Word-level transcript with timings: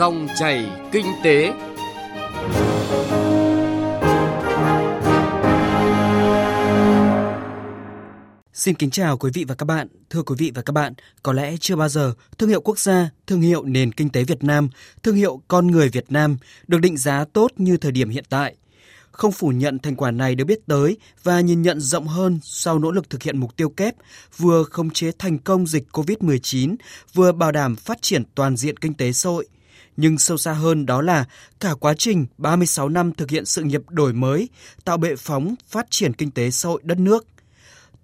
Dòng 0.00 0.28
chảy 0.38 0.70
kinh 0.92 1.06
tế. 1.24 1.52
Xin 8.52 8.74
kính 8.74 8.90
chào 8.90 9.16
quý 9.16 9.30
vị 9.34 9.44
và 9.48 9.54
các 9.54 9.64
bạn. 9.64 9.88
Thưa 10.10 10.22
quý 10.22 10.34
vị 10.38 10.52
và 10.54 10.62
các 10.62 10.72
bạn, 10.72 10.92
có 11.22 11.32
lẽ 11.32 11.56
chưa 11.60 11.76
bao 11.76 11.88
giờ 11.88 12.14
thương 12.38 12.48
hiệu 12.48 12.60
quốc 12.60 12.78
gia, 12.78 13.10
thương 13.26 13.40
hiệu 13.40 13.64
nền 13.64 13.92
kinh 13.92 14.10
tế 14.10 14.24
Việt 14.24 14.44
Nam, 14.44 14.68
thương 15.02 15.16
hiệu 15.16 15.42
con 15.48 15.66
người 15.66 15.88
Việt 15.88 16.12
Nam 16.12 16.36
được 16.66 16.78
định 16.78 16.96
giá 16.96 17.24
tốt 17.32 17.50
như 17.56 17.76
thời 17.76 17.92
điểm 17.92 18.10
hiện 18.10 18.24
tại. 18.28 18.56
Không 19.10 19.32
phủ 19.32 19.48
nhận 19.48 19.78
thành 19.78 19.96
quả 19.96 20.10
này 20.10 20.34
được 20.34 20.44
biết 20.44 20.66
tới 20.66 20.96
và 21.22 21.40
nhìn 21.40 21.62
nhận 21.62 21.80
rộng 21.80 22.06
hơn 22.06 22.38
sau 22.42 22.78
nỗ 22.78 22.90
lực 22.90 23.10
thực 23.10 23.22
hiện 23.22 23.38
mục 23.38 23.56
tiêu 23.56 23.68
kép 23.68 23.94
vừa 24.36 24.64
khống 24.64 24.90
chế 24.90 25.12
thành 25.18 25.38
công 25.38 25.66
dịch 25.66 25.84
COVID-19, 25.92 26.76
vừa 27.14 27.32
bảo 27.32 27.52
đảm 27.52 27.76
phát 27.76 28.02
triển 28.02 28.22
toàn 28.34 28.56
diện 28.56 28.76
kinh 28.76 28.94
tế 28.94 29.12
xã 29.12 29.30
hội– 29.30 29.48
nhưng 30.00 30.18
sâu 30.18 30.36
xa 30.36 30.52
hơn 30.52 30.86
đó 30.86 31.02
là 31.02 31.24
cả 31.60 31.74
quá 31.80 31.94
trình 31.98 32.26
36 32.38 32.88
năm 32.88 33.12
thực 33.12 33.30
hiện 33.30 33.44
sự 33.44 33.62
nghiệp 33.62 33.82
đổi 33.88 34.12
mới, 34.12 34.48
tạo 34.84 34.96
bệ 34.96 35.16
phóng 35.16 35.54
phát 35.68 35.86
triển 35.90 36.12
kinh 36.12 36.30
tế 36.30 36.50
xã 36.50 36.68
hội 36.68 36.80
đất 36.84 36.98
nước. 36.98 37.26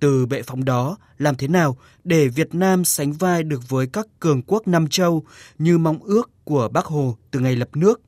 Từ 0.00 0.26
bệ 0.26 0.42
phóng 0.42 0.64
đó, 0.64 0.96
làm 1.18 1.34
thế 1.34 1.48
nào 1.48 1.76
để 2.04 2.28
Việt 2.28 2.54
Nam 2.54 2.84
sánh 2.84 3.12
vai 3.12 3.42
được 3.42 3.68
với 3.68 3.86
các 3.86 4.06
cường 4.20 4.42
quốc 4.42 4.68
Nam 4.68 4.88
Châu 4.88 5.22
như 5.58 5.78
mong 5.78 5.98
ước 6.02 6.30
của 6.44 6.68
Bác 6.68 6.84
Hồ 6.84 7.16
từ 7.30 7.40
ngày 7.40 7.56
lập 7.56 7.68
nước? 7.74 8.00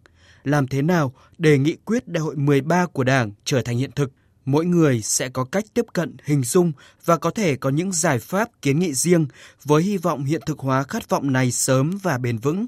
Làm 0.45 0.69
thế 0.69 0.83
nào 0.83 1.13
để 1.39 1.59
nghị 1.59 1.77
quyết 1.85 2.09
đại 2.09 2.21
hội 2.21 2.37
13 2.37 2.87
của 2.87 3.05
Đảng 3.05 3.31
trở 3.45 3.63
thành 3.63 3.79
hiện 3.79 3.91
thực? 3.93 4.13
Mỗi 4.51 4.67
người 4.67 5.03
sẽ 5.03 5.29
có 5.29 5.45
cách 5.45 5.65
tiếp 5.75 5.85
cận, 5.93 6.17
hình 6.25 6.43
dung 6.43 6.73
và 7.05 7.17
có 7.17 7.31
thể 7.31 7.57
có 7.57 7.71
những 7.71 7.93
giải 7.93 8.19
pháp 8.19 8.49
kiến 8.63 8.79
nghị 8.79 8.95
riêng 8.95 9.27
với 9.65 9.83
hy 9.83 9.97
vọng 9.97 10.25
hiện 10.25 10.41
thực 10.47 10.59
hóa 10.59 10.83
khát 10.83 11.09
vọng 11.09 11.33
này 11.33 11.53
sớm 11.53 11.99
và 12.03 12.19
bền 12.19 12.39
vững. 12.39 12.67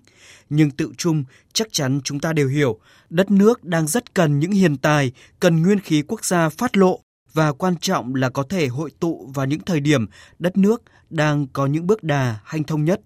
Nhưng 0.51 0.71
tự 0.71 0.93
chung, 0.97 1.25
chắc 1.53 1.69
chắn 1.73 2.01
chúng 2.05 2.21
ta 2.21 2.33
đều 2.33 2.49
hiểu, 2.49 2.79
đất 3.11 3.31
nước 3.31 3.65
đang 3.65 3.87
rất 3.87 4.15
cần 4.15 4.39
những 4.39 4.51
hiền 4.51 4.77
tài, 4.77 5.13
cần 5.41 5.63
nguyên 5.63 5.81
khí 5.81 6.03
quốc 6.09 6.25
gia 6.25 6.49
phát 6.49 6.77
lộ. 6.77 7.01
Và 7.33 7.53
quan 7.53 7.77
trọng 7.77 8.15
là 8.15 8.31
có 8.31 8.43
thể 8.49 8.67
hội 8.67 8.91
tụ 9.01 9.31
vào 9.35 9.47
những 9.47 9.61
thời 9.61 9.81
điểm 9.81 10.07
đất 10.39 10.57
nước 10.57 10.83
đang 11.11 11.47
có 11.47 11.67
những 11.67 11.87
bước 11.87 12.03
đà 12.03 12.39
hanh 12.45 12.65
thông 12.65 12.85
nhất. 12.85 13.01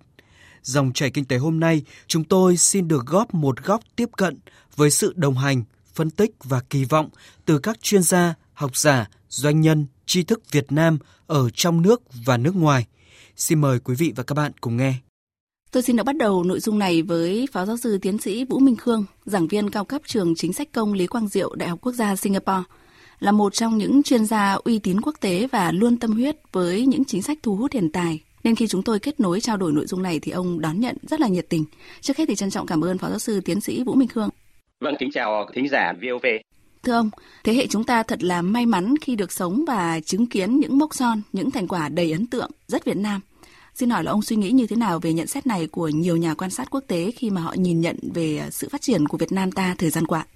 Dòng 0.63 0.93
chảy 0.93 1.11
kinh 1.11 1.25
tế 1.25 1.37
hôm 1.37 1.61
nay, 1.61 1.83
chúng 2.07 2.25
tôi 2.25 2.57
xin 2.57 2.89
được 2.89 3.07
góp 3.07 3.35
một 3.35 3.63
góc 3.63 3.81
tiếp 3.97 4.09
cận 4.17 4.39
với 4.77 4.91
sự 4.91 5.13
đồng 5.17 5.39
hành, 5.39 5.65
phân 5.95 6.11
tích 6.11 6.31
và 6.45 6.61
kỳ 6.71 6.85
vọng 6.85 7.09
từ 7.45 7.59
các 7.59 7.83
chuyên 7.83 8.03
gia 8.03 8.35
học 8.55 8.77
giả, 8.77 9.09
doanh 9.29 9.61
nhân, 9.61 9.87
tri 10.07 10.23
thức 10.23 10.53
Việt 10.53 10.73
Nam 10.73 10.99
ở 11.27 11.51
trong 11.55 11.83
nước 11.83 12.03
và 12.25 12.37
nước 12.37 12.57
ngoài. 12.57 12.87
Xin 13.37 13.61
mời 13.61 13.79
quý 13.79 13.95
vị 13.99 14.13
và 14.17 14.23
các 14.23 14.35
bạn 14.35 14.53
cùng 14.61 14.77
nghe. 14.77 14.95
Tôi 15.71 15.83
xin 15.83 15.97
được 15.97 16.03
bắt 16.03 16.17
đầu 16.17 16.45
nội 16.45 16.61
dung 16.61 16.79
này 16.79 17.03
với 17.03 17.49
Phó 17.53 17.65
Giáo 17.67 17.77
sư 17.77 17.99
Tiến 18.03 18.19
sĩ 18.19 18.45
Vũ 18.45 18.59
Minh 18.59 18.77
Khương, 18.77 19.05
giảng 19.25 19.49
viên 19.49 19.71
cao 19.71 19.85
cấp 19.85 20.03
trường 20.07 20.35
chính 20.37 20.53
sách 20.53 20.69
công 20.73 20.93
Lý 20.93 21.07
Quang 21.07 21.29
Diệu, 21.29 21.55
Đại 21.55 21.69
học 21.69 21.79
Quốc 21.83 21.93
gia 21.93 22.17
Singapore, 22.17 22.63
là 23.19 23.33
một 23.33 23.55
trong 23.55 23.79
những 23.79 24.03
chuyên 24.03 24.27
gia 24.27 24.53
uy 24.53 24.79
tín 24.79 25.01
quốc 25.01 25.15
tế 25.21 25.49
và 25.53 25.73
luôn 25.73 25.97
tâm 25.97 26.13
huyết 26.13 26.37
với 26.53 26.87
những 26.87 27.05
chính 27.05 27.23
sách 27.23 27.39
thu 27.43 27.57
hút 27.57 27.73
hiện 27.73 27.93
tài. 27.93 28.21
Nên 28.45 28.55
khi 28.55 28.67
chúng 28.67 28.83
tôi 28.83 28.99
kết 28.99 29.21
nối 29.21 29.41
trao 29.41 29.57
đổi 29.57 29.73
nội 29.73 29.87
dung 29.87 30.03
này 30.03 30.21
thì 30.21 30.33
ông 30.33 30.61
đón 30.61 30.81
nhận 30.81 30.97
rất 31.03 31.21
là 31.21 31.29
nhiệt 31.29 31.47
tình. 31.49 31.65
Trước 32.01 32.17
hết 32.17 32.25
thì 32.29 32.35
trân 32.35 32.51
trọng 32.51 32.67
cảm 32.67 32.85
ơn 32.85 32.99
Phó 32.99 33.09
Giáo 33.09 33.19
sư 33.19 33.41
Tiến 33.41 33.61
sĩ 33.61 33.83
Vũ 33.85 33.95
Minh 33.95 34.09
Khương. 34.09 34.29
Vâng, 34.81 34.95
kính 34.99 35.11
chào 35.15 35.47
thính 35.55 35.69
giả 35.69 35.93
VOV. 36.03 36.27
Thưa 36.85 36.93
ông, 36.93 37.11
thế 37.45 37.55
hệ 37.55 37.67
chúng 37.67 37.85
ta 37.85 38.03
thật 38.03 38.23
là 38.23 38.43
may 38.43 38.67
mắn 38.67 38.95
khi 39.01 39.17
được 39.17 39.33
sống 39.33 39.65
và 39.67 40.01
chứng 40.01 40.27
kiến 40.27 40.57
những 40.57 40.79
mốc 40.79 40.95
son, 40.95 41.23
những 41.33 41.51
thành 41.51 41.69
quả 41.69 41.89
đầy 41.89 42.13
ấn 42.13 42.27
tượng, 42.27 42.51
rất 42.67 42.85
Việt 42.85 42.97
Nam. 42.97 43.21
Xin 43.75 43.91
hỏi 43.91 44.05
là 44.05 44.11
ông 44.11 44.23
suy 44.23 44.37
nghĩ 44.37 44.51
như 44.51 44.67
thế 44.67 44.77
nào 44.77 44.99
về 45.03 45.13
nhận 45.13 45.27
xét 45.27 45.47
này 45.47 45.67
của 45.73 45.89
nhiều 45.89 46.17
nhà 46.17 46.35
quan 46.35 46.51
sát 46.51 46.71
quốc 46.71 46.85
tế 46.89 47.11
khi 47.17 47.31
mà 47.31 47.41
họ 47.41 47.55
nhìn 47.59 47.81
nhận 47.81 47.97
về 48.15 48.41
sự 48.51 48.69
phát 48.69 48.81
triển 48.81 49.09
của 49.09 49.19
Việt 49.19 49.33
Nam 49.33 49.53
ta 49.53 49.75
thời 49.79 49.91
gian 49.91 50.07
qua? 50.07 50.27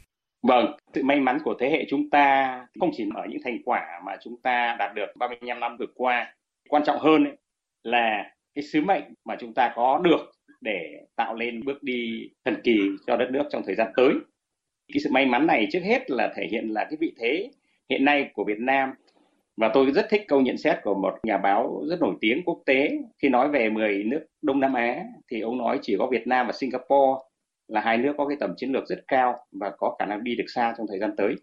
Vâng, 0.42 0.66
sự 0.94 1.02
may 1.02 1.20
mắn 1.20 1.38
của 1.44 1.54
thế 1.60 1.70
hệ 1.70 1.86
chúng 1.90 2.10
ta 2.10 2.56
không 2.80 2.90
chỉ 2.96 3.04
ở 3.14 3.22
những 3.28 3.40
thành 3.44 3.58
quả 3.64 3.82
mà 4.06 4.12
chúng 4.24 4.36
ta 4.42 4.76
đạt 4.78 4.94
được 4.94 5.06
35 5.18 5.60
năm 5.60 5.76
vừa 5.78 5.86
qua. 5.94 6.34
Quan 6.68 6.82
trọng 6.86 7.00
hơn 7.00 7.24
ấy, 7.24 7.36
là 7.82 8.24
cái 8.54 8.64
sứ 8.72 8.80
mệnh 8.80 9.04
mà 9.24 9.36
chúng 9.40 9.54
ta 9.54 9.72
có 9.76 10.00
được 10.04 10.32
để 10.60 11.06
tạo 11.16 11.34
lên 11.34 11.64
bước 11.64 11.82
đi 11.82 12.30
thần 12.44 12.54
kỳ 12.64 12.78
cho 13.06 13.16
đất 13.16 13.26
nước 13.30 13.42
trong 13.50 13.62
thời 13.66 13.74
gian 13.74 13.92
tới 13.96 14.12
cái 14.92 15.00
sự 15.00 15.10
may 15.12 15.26
mắn 15.26 15.46
này 15.46 15.66
trước 15.72 15.80
hết 15.82 16.10
là 16.10 16.32
thể 16.36 16.46
hiện 16.50 16.68
là 16.68 16.84
cái 16.84 16.96
vị 17.00 17.12
thế 17.18 17.50
hiện 17.90 18.04
nay 18.04 18.30
của 18.34 18.44
Việt 18.44 18.58
Nam 18.58 18.90
và 19.56 19.70
tôi 19.74 19.90
rất 19.90 20.06
thích 20.10 20.24
câu 20.28 20.40
nhận 20.40 20.56
xét 20.56 20.78
của 20.82 20.94
một 20.94 21.18
nhà 21.22 21.38
báo 21.38 21.82
rất 21.88 22.00
nổi 22.00 22.14
tiếng 22.20 22.42
quốc 22.44 22.62
tế 22.66 22.98
khi 23.22 23.28
nói 23.28 23.48
về 23.48 23.70
10 23.70 24.04
nước 24.04 24.26
Đông 24.42 24.60
Nam 24.60 24.74
Á 24.74 25.04
thì 25.30 25.40
ông 25.40 25.58
nói 25.58 25.78
chỉ 25.82 25.96
có 25.98 26.06
Việt 26.06 26.26
Nam 26.26 26.46
và 26.46 26.52
Singapore 26.52 27.22
là 27.68 27.80
hai 27.80 27.98
nước 27.98 28.14
có 28.18 28.26
cái 28.28 28.36
tầm 28.40 28.54
chiến 28.56 28.72
lược 28.72 28.86
rất 28.86 29.04
cao 29.08 29.38
và 29.52 29.70
có 29.78 29.96
khả 29.98 30.06
năng 30.06 30.24
đi 30.24 30.36
được 30.36 30.44
xa 30.54 30.74
trong 30.78 30.86
thời 30.86 30.98
gian 30.98 31.16
tới. 31.16 31.34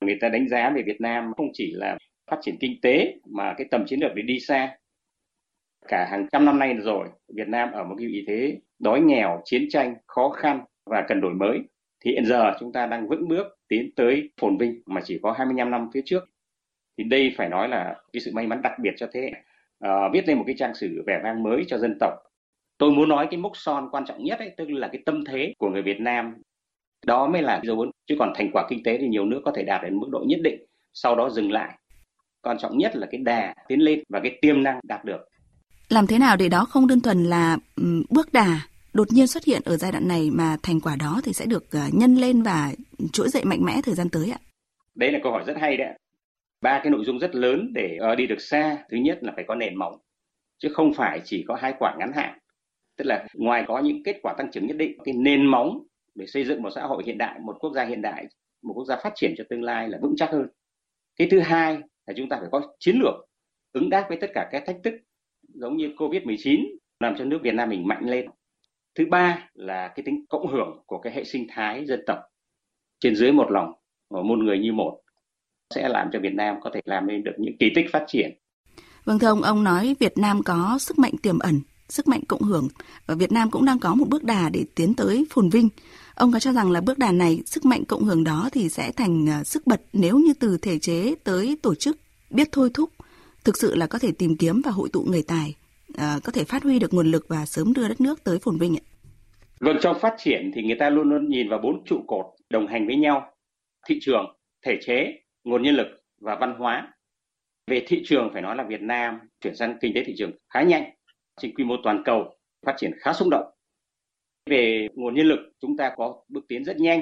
Người 0.00 0.18
ta 0.20 0.28
đánh 0.28 0.48
giá 0.48 0.70
về 0.70 0.82
Việt 0.82 1.00
Nam 1.00 1.32
không 1.36 1.48
chỉ 1.52 1.72
là 1.74 1.98
phát 2.30 2.38
triển 2.42 2.56
kinh 2.60 2.80
tế 2.82 3.14
mà 3.24 3.54
cái 3.58 3.66
tầm 3.70 3.84
chiến 3.86 4.00
lược 4.00 4.14
để 4.14 4.22
đi 4.22 4.40
xa. 4.40 4.76
Cả 5.88 6.08
hàng 6.10 6.26
trăm 6.32 6.44
năm 6.44 6.58
nay 6.58 6.74
rồi, 6.74 7.08
Việt 7.36 7.48
Nam 7.48 7.72
ở 7.72 7.84
một 7.84 7.94
cái 7.98 8.06
vị 8.06 8.24
thế 8.26 8.58
đói 8.78 9.00
nghèo, 9.00 9.40
chiến 9.44 9.66
tranh, 9.70 9.94
khó 10.06 10.28
khăn 10.28 10.64
và 10.86 11.04
cần 11.08 11.20
đổi 11.20 11.34
mới 11.34 11.58
thì 12.04 12.10
hiện 12.12 12.26
giờ 12.26 12.52
chúng 12.60 12.72
ta 12.72 12.86
đang 12.86 13.08
vững 13.08 13.28
bước 13.28 13.46
tiến 13.68 13.90
tới 13.96 14.30
phồn 14.40 14.56
vinh 14.56 14.82
mà 14.86 15.00
chỉ 15.04 15.18
có 15.22 15.32
25 15.32 15.70
năm 15.70 15.90
phía 15.94 16.02
trước. 16.04 16.24
Thì 16.98 17.04
đây 17.04 17.34
phải 17.36 17.48
nói 17.48 17.68
là 17.68 17.96
cái 18.12 18.20
sự 18.20 18.30
may 18.34 18.46
mắn 18.46 18.62
đặc 18.62 18.72
biệt 18.82 18.94
cho 18.96 19.06
thế 19.12 19.20
hệ. 19.20 19.32
À, 19.80 20.08
viết 20.12 20.28
lên 20.28 20.38
một 20.38 20.44
cái 20.46 20.56
trang 20.58 20.74
sử 20.74 21.02
vẻ 21.06 21.20
vang 21.24 21.42
mới 21.42 21.64
cho 21.68 21.78
dân 21.78 21.96
tộc. 22.00 22.12
Tôi 22.78 22.90
muốn 22.90 23.08
nói 23.08 23.26
cái 23.30 23.40
mốc 23.40 23.52
son 23.54 23.88
quan 23.92 24.04
trọng 24.06 24.24
nhất 24.24 24.38
ấy 24.38 24.54
tức 24.56 24.70
là 24.70 24.88
cái 24.88 25.02
tâm 25.06 25.24
thế 25.24 25.54
của 25.58 25.70
người 25.70 25.82
Việt 25.82 26.00
Nam. 26.00 26.34
Đó 27.06 27.26
mới 27.26 27.42
là 27.42 27.60
dấu 27.64 27.80
ấn 27.80 27.90
chứ 28.06 28.16
còn 28.18 28.32
thành 28.36 28.50
quả 28.52 28.66
kinh 28.68 28.82
tế 28.82 28.98
thì 28.98 29.08
nhiều 29.08 29.24
nước 29.24 29.42
có 29.44 29.52
thể 29.56 29.62
đạt 29.62 29.82
đến 29.82 29.96
mức 29.96 30.08
độ 30.10 30.24
nhất 30.26 30.40
định 30.42 30.64
sau 30.92 31.16
đó 31.16 31.30
dừng 31.30 31.52
lại. 31.52 31.78
Quan 32.42 32.58
trọng 32.58 32.78
nhất 32.78 32.96
là 32.96 33.06
cái 33.10 33.20
đà 33.20 33.54
tiến 33.68 33.80
lên 33.80 34.02
và 34.08 34.20
cái 34.20 34.38
tiềm 34.40 34.62
năng 34.62 34.80
đạt 34.82 35.04
được. 35.04 35.28
Làm 35.88 36.06
thế 36.06 36.18
nào 36.18 36.36
để 36.36 36.48
đó 36.48 36.64
không 36.64 36.86
đơn 36.86 37.00
thuần 37.00 37.24
là 37.24 37.58
bước 38.10 38.32
đà? 38.32 38.60
Đột 38.92 39.12
nhiên 39.12 39.26
xuất 39.26 39.44
hiện 39.44 39.62
ở 39.64 39.76
giai 39.76 39.92
đoạn 39.92 40.08
này 40.08 40.30
mà 40.30 40.56
thành 40.62 40.80
quả 40.80 40.96
đó 40.96 41.20
thì 41.24 41.32
sẽ 41.32 41.46
được 41.46 41.70
ờ, 41.70 41.80
nhân 41.92 42.14
lên 42.14 42.42
và 42.42 42.72
trỗi 43.12 43.28
dậy 43.28 43.44
mạnh 43.44 43.64
mẽ 43.64 43.80
thời 43.82 43.94
gian 43.94 44.08
tới 44.08 44.30
ạ? 44.30 44.38
Đấy 44.94 45.12
là 45.12 45.18
câu 45.22 45.32
hỏi 45.32 45.44
rất 45.46 45.56
hay 45.60 45.76
đấy. 45.76 45.98
Ba 46.60 46.80
cái 46.82 46.90
nội 46.90 47.04
dung 47.04 47.18
rất 47.18 47.34
lớn 47.34 47.72
để 47.74 47.96
ờ, 48.00 48.14
đi 48.14 48.26
được 48.26 48.40
xa. 48.40 48.84
Thứ 48.90 48.96
nhất 48.96 49.18
là 49.22 49.32
phải 49.36 49.44
có 49.48 49.54
nền 49.54 49.74
móng, 49.74 49.98
chứ 50.58 50.68
không 50.72 50.94
phải 50.94 51.20
chỉ 51.24 51.44
có 51.48 51.54
hai 51.54 51.74
quả 51.78 51.96
ngắn 51.98 52.12
hạn. 52.14 52.38
Tức 52.96 53.04
là 53.04 53.26
ngoài 53.34 53.64
có 53.68 53.78
những 53.78 54.02
kết 54.04 54.16
quả 54.22 54.34
tăng 54.38 54.50
trưởng 54.50 54.66
nhất 54.66 54.76
định, 54.76 54.98
cái 55.04 55.14
nền 55.14 55.46
móng 55.46 55.82
để 56.14 56.26
xây 56.26 56.44
dựng 56.44 56.62
một 56.62 56.70
xã 56.74 56.82
hội 56.82 57.02
hiện 57.06 57.18
đại, 57.18 57.38
một 57.38 57.56
quốc 57.60 57.72
gia 57.74 57.84
hiện 57.84 58.02
đại, 58.02 58.26
một 58.62 58.72
quốc 58.74 58.84
gia 58.84 58.96
phát 58.96 59.12
triển 59.14 59.34
cho 59.38 59.44
tương 59.50 59.62
lai 59.62 59.88
là 59.88 59.98
vững 60.02 60.14
chắc 60.16 60.30
hơn. 60.30 60.46
Cái 61.16 61.28
thứ 61.30 61.40
hai 61.40 61.78
là 62.06 62.14
chúng 62.16 62.28
ta 62.28 62.36
phải 62.40 62.48
có 62.52 62.60
chiến 62.78 62.96
lược 63.00 63.14
ứng 63.72 63.90
đáp 63.90 64.06
với 64.08 64.18
tất 64.20 64.30
cả 64.34 64.48
các 64.52 64.62
thách 64.66 64.76
thức 64.84 64.94
giống 65.54 65.76
như 65.76 65.88
Covid-19 65.96 66.64
làm 67.00 67.14
cho 67.18 67.24
nước 67.24 67.38
Việt 67.42 67.54
Nam 67.54 67.68
mình 67.68 67.88
mạnh 67.88 68.04
lên 68.04 68.26
thứ 68.94 69.04
ba 69.10 69.48
là 69.54 69.88
cái 69.88 70.02
tính 70.06 70.24
cộng 70.28 70.52
hưởng 70.52 70.82
của 70.86 70.98
cái 70.98 71.12
hệ 71.12 71.24
sinh 71.24 71.46
thái 71.50 71.86
dân 71.86 72.00
tộc 72.06 72.18
trên 73.00 73.16
dưới 73.16 73.32
một 73.32 73.50
lòng 73.50 73.72
một 74.10 74.38
người 74.38 74.58
như 74.58 74.72
một 74.72 75.00
sẽ 75.74 75.88
làm 75.88 76.08
cho 76.12 76.18
Việt 76.20 76.34
Nam 76.34 76.56
có 76.62 76.70
thể 76.74 76.80
làm 76.84 77.06
nên 77.06 77.24
được 77.24 77.32
những 77.38 77.56
kỳ 77.58 77.70
tích 77.74 77.86
phát 77.92 78.04
triển. 78.08 78.30
Vâng 79.04 79.18
thưa 79.18 79.26
ông, 79.26 79.42
ông 79.42 79.64
nói 79.64 79.96
Việt 80.00 80.18
Nam 80.18 80.42
có 80.42 80.78
sức 80.80 80.98
mạnh 80.98 81.12
tiềm 81.22 81.38
ẩn, 81.38 81.60
sức 81.88 82.08
mạnh 82.08 82.20
cộng 82.28 82.42
hưởng 82.42 82.68
và 83.06 83.14
Việt 83.14 83.32
Nam 83.32 83.50
cũng 83.50 83.64
đang 83.64 83.78
có 83.78 83.94
một 83.94 84.08
bước 84.08 84.24
đà 84.24 84.48
để 84.48 84.64
tiến 84.74 84.94
tới 84.94 85.26
phồn 85.30 85.48
vinh. 85.48 85.68
Ông 86.14 86.32
có 86.32 86.40
cho 86.40 86.52
rằng 86.52 86.70
là 86.70 86.80
bước 86.80 86.98
đà 86.98 87.12
này, 87.12 87.42
sức 87.46 87.64
mạnh 87.64 87.84
cộng 87.84 88.04
hưởng 88.04 88.24
đó 88.24 88.48
thì 88.52 88.68
sẽ 88.68 88.92
thành 88.92 89.26
ờ, 89.26 89.44
sức 89.44 89.66
bật 89.66 89.82
nếu 89.92 90.18
như 90.18 90.34
từ 90.34 90.58
thể 90.62 90.78
chế 90.78 91.14
tới 91.24 91.56
tổ 91.62 91.74
chức 91.74 91.96
biết 92.30 92.48
thôi 92.52 92.70
thúc, 92.74 92.90
thực 93.44 93.56
sự 93.56 93.74
là 93.74 93.86
có 93.86 93.98
thể 93.98 94.12
tìm 94.12 94.36
kiếm 94.36 94.62
và 94.64 94.70
hội 94.70 94.88
tụ 94.88 95.02
người 95.02 95.22
tài 95.22 95.54
À, 95.96 96.18
có 96.24 96.32
thể 96.32 96.44
phát 96.44 96.62
huy 96.62 96.78
được 96.78 96.94
nguồn 96.94 97.06
lực 97.06 97.24
và 97.28 97.46
sớm 97.46 97.72
đưa 97.72 97.88
đất 97.88 98.00
nước 98.00 98.24
tới 98.24 98.38
phồn 98.38 98.58
vinh 98.58 98.76
ạ? 98.76 98.84
Vâng, 99.60 99.76
trong 99.80 99.98
phát 99.98 100.14
triển 100.18 100.50
thì 100.54 100.62
người 100.62 100.76
ta 100.76 100.90
luôn 100.90 101.10
luôn 101.10 101.28
nhìn 101.28 101.48
vào 101.48 101.58
bốn 101.58 101.84
trụ 101.84 102.04
cột 102.06 102.26
đồng 102.50 102.66
hành 102.66 102.86
với 102.86 102.96
nhau. 102.96 103.32
Thị 103.88 103.98
trường, 104.00 104.36
thể 104.66 104.78
chế, 104.82 105.12
nguồn 105.44 105.62
nhân 105.62 105.74
lực 105.74 105.86
và 106.20 106.36
văn 106.40 106.54
hóa. 106.58 106.94
Về 107.70 107.84
thị 107.86 108.02
trường 108.04 108.30
phải 108.32 108.42
nói 108.42 108.56
là 108.56 108.64
Việt 108.64 108.80
Nam 108.82 109.18
chuyển 109.40 109.56
sang 109.56 109.78
kinh 109.80 109.92
tế 109.94 110.04
thị 110.04 110.14
trường 110.16 110.32
khá 110.54 110.62
nhanh, 110.62 110.90
trên 111.40 111.54
quy 111.54 111.64
mô 111.64 111.74
toàn 111.82 112.02
cầu, 112.04 112.36
phát 112.66 112.74
triển 112.76 112.92
khá 113.00 113.12
sung 113.12 113.30
động. 113.30 113.52
Về 114.50 114.88
nguồn 114.94 115.14
nhân 115.14 115.26
lực, 115.26 115.38
chúng 115.60 115.76
ta 115.76 115.92
có 115.96 116.22
bước 116.28 116.44
tiến 116.48 116.64
rất 116.64 116.76
nhanh, 116.76 117.00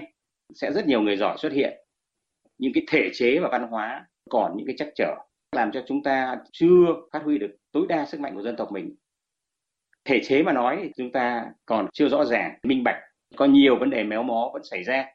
sẽ 0.55 0.73
rất 0.73 0.87
nhiều 0.87 1.03
người 1.03 1.17
giỏi 1.17 1.37
xuất 1.39 1.53
hiện. 1.53 1.73
Những 2.59 2.73
cái 2.75 2.85
thể 2.89 3.11
chế 3.13 3.39
và 3.39 3.49
văn 3.53 3.69
hóa 3.71 4.07
còn 4.31 4.57
những 4.57 4.67
cái 4.67 4.75
chắc 4.79 4.89
trở 4.95 5.17
làm 5.53 5.73
cho 5.73 5.83
chúng 5.87 6.03
ta 6.03 6.37
chưa 6.53 6.87
phát 7.13 7.23
huy 7.25 7.39
được 7.39 7.57
tối 7.73 7.87
đa 7.89 8.07
sức 8.07 8.21
mạnh 8.21 8.35
của 8.35 8.43
dân 8.43 8.57
tộc 8.57 8.73
mình. 8.73 8.95
Thể 10.05 10.21
chế 10.25 10.43
mà 10.43 10.53
nói 10.53 10.79
thì 10.83 10.91
chúng 10.97 11.13
ta 11.13 11.47
còn 11.67 11.87
chưa 11.93 12.09
rõ 12.09 12.25
ràng, 12.25 12.59
minh 12.63 12.85
bạch, 12.85 12.99
có 13.37 13.45
nhiều 13.45 13.77
vấn 13.77 13.91
đề 13.91 14.05
méo 14.05 14.23
mó 14.23 14.51
vẫn 14.53 14.65
xảy 14.65 14.85
ra. 14.85 15.07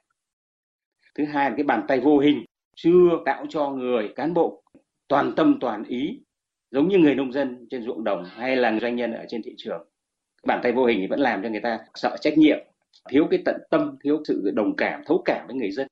Thứ 1.15 1.25
hai 1.25 1.49
là 1.49 1.55
cái 1.55 1.63
bàn 1.63 1.85
tay 1.87 1.99
vô 1.99 2.19
hình, 2.19 2.45
chưa 2.75 3.09
tạo 3.25 3.45
cho 3.49 3.69
người, 3.69 4.13
cán 4.15 4.33
bộ 4.33 4.63
toàn 5.07 5.33
tâm 5.35 5.57
toàn 5.61 5.83
ý, 5.83 6.21
giống 6.71 6.87
như 6.87 6.97
người 6.97 7.15
nông 7.15 7.31
dân 7.31 7.67
trên 7.69 7.83
ruộng 7.83 8.03
đồng 8.03 8.25
hay 8.25 8.55
là 8.55 8.79
doanh 8.81 8.95
nhân 8.95 9.13
ở 9.13 9.25
trên 9.27 9.41
thị 9.43 9.53
trường. 9.57 9.87
Bàn 10.47 10.59
tay 10.63 10.71
vô 10.71 10.85
hình 10.85 10.97
thì 11.01 11.07
vẫn 11.07 11.19
làm 11.19 11.43
cho 11.43 11.49
người 11.49 11.61
ta 11.61 11.79
sợ 11.95 12.17
trách 12.21 12.37
nhiệm, 12.37 12.57
thiếu 13.09 13.27
cái 13.31 13.41
tận 13.45 13.55
tâm, 13.69 13.97
thiếu 14.03 14.21
sự 14.27 14.51
đồng 14.55 14.75
cảm, 14.75 15.01
thấu 15.05 15.21
cảm 15.25 15.47
với 15.47 15.55
người 15.55 15.71
dân 15.71 15.87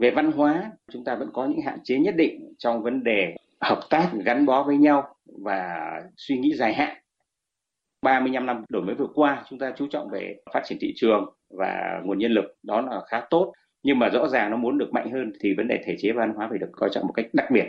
về 0.00 0.10
văn 0.10 0.32
hóa 0.32 0.70
chúng 0.92 1.04
ta 1.04 1.14
vẫn 1.14 1.28
có 1.32 1.46
những 1.46 1.60
hạn 1.66 1.78
chế 1.84 1.98
nhất 1.98 2.14
định 2.16 2.54
trong 2.58 2.82
vấn 2.82 3.04
đề 3.04 3.36
hợp 3.60 3.80
tác 3.90 4.10
gắn 4.24 4.46
bó 4.46 4.62
với 4.62 4.76
nhau 4.76 5.14
và 5.44 5.74
suy 6.16 6.38
nghĩ 6.38 6.52
dài 6.56 6.74
hạn. 6.74 6.96
35 8.02 8.46
năm 8.46 8.64
đổi 8.68 8.82
mới 8.82 8.94
vừa 8.94 9.08
qua 9.14 9.44
chúng 9.50 9.58
ta 9.58 9.72
chú 9.76 9.86
trọng 9.90 10.08
về 10.10 10.36
phát 10.54 10.60
triển 10.64 10.78
thị 10.80 10.92
trường 10.96 11.34
và 11.58 12.00
nguồn 12.04 12.18
nhân 12.18 12.32
lực 12.32 12.44
đó 12.62 12.80
là 12.80 13.00
khá 13.10 13.20
tốt. 13.30 13.52
Nhưng 13.82 13.98
mà 13.98 14.08
rõ 14.08 14.28
ràng 14.28 14.50
nó 14.50 14.56
muốn 14.56 14.78
được 14.78 14.92
mạnh 14.92 15.10
hơn 15.12 15.32
thì 15.40 15.54
vấn 15.56 15.68
đề 15.68 15.78
thể 15.86 15.96
chế 15.98 16.12
văn 16.12 16.32
hóa 16.36 16.46
phải 16.50 16.58
được 16.58 16.70
coi 16.72 16.90
trọng 16.92 17.06
một 17.06 17.12
cách 17.12 17.26
đặc 17.32 17.46
biệt. 17.52 17.64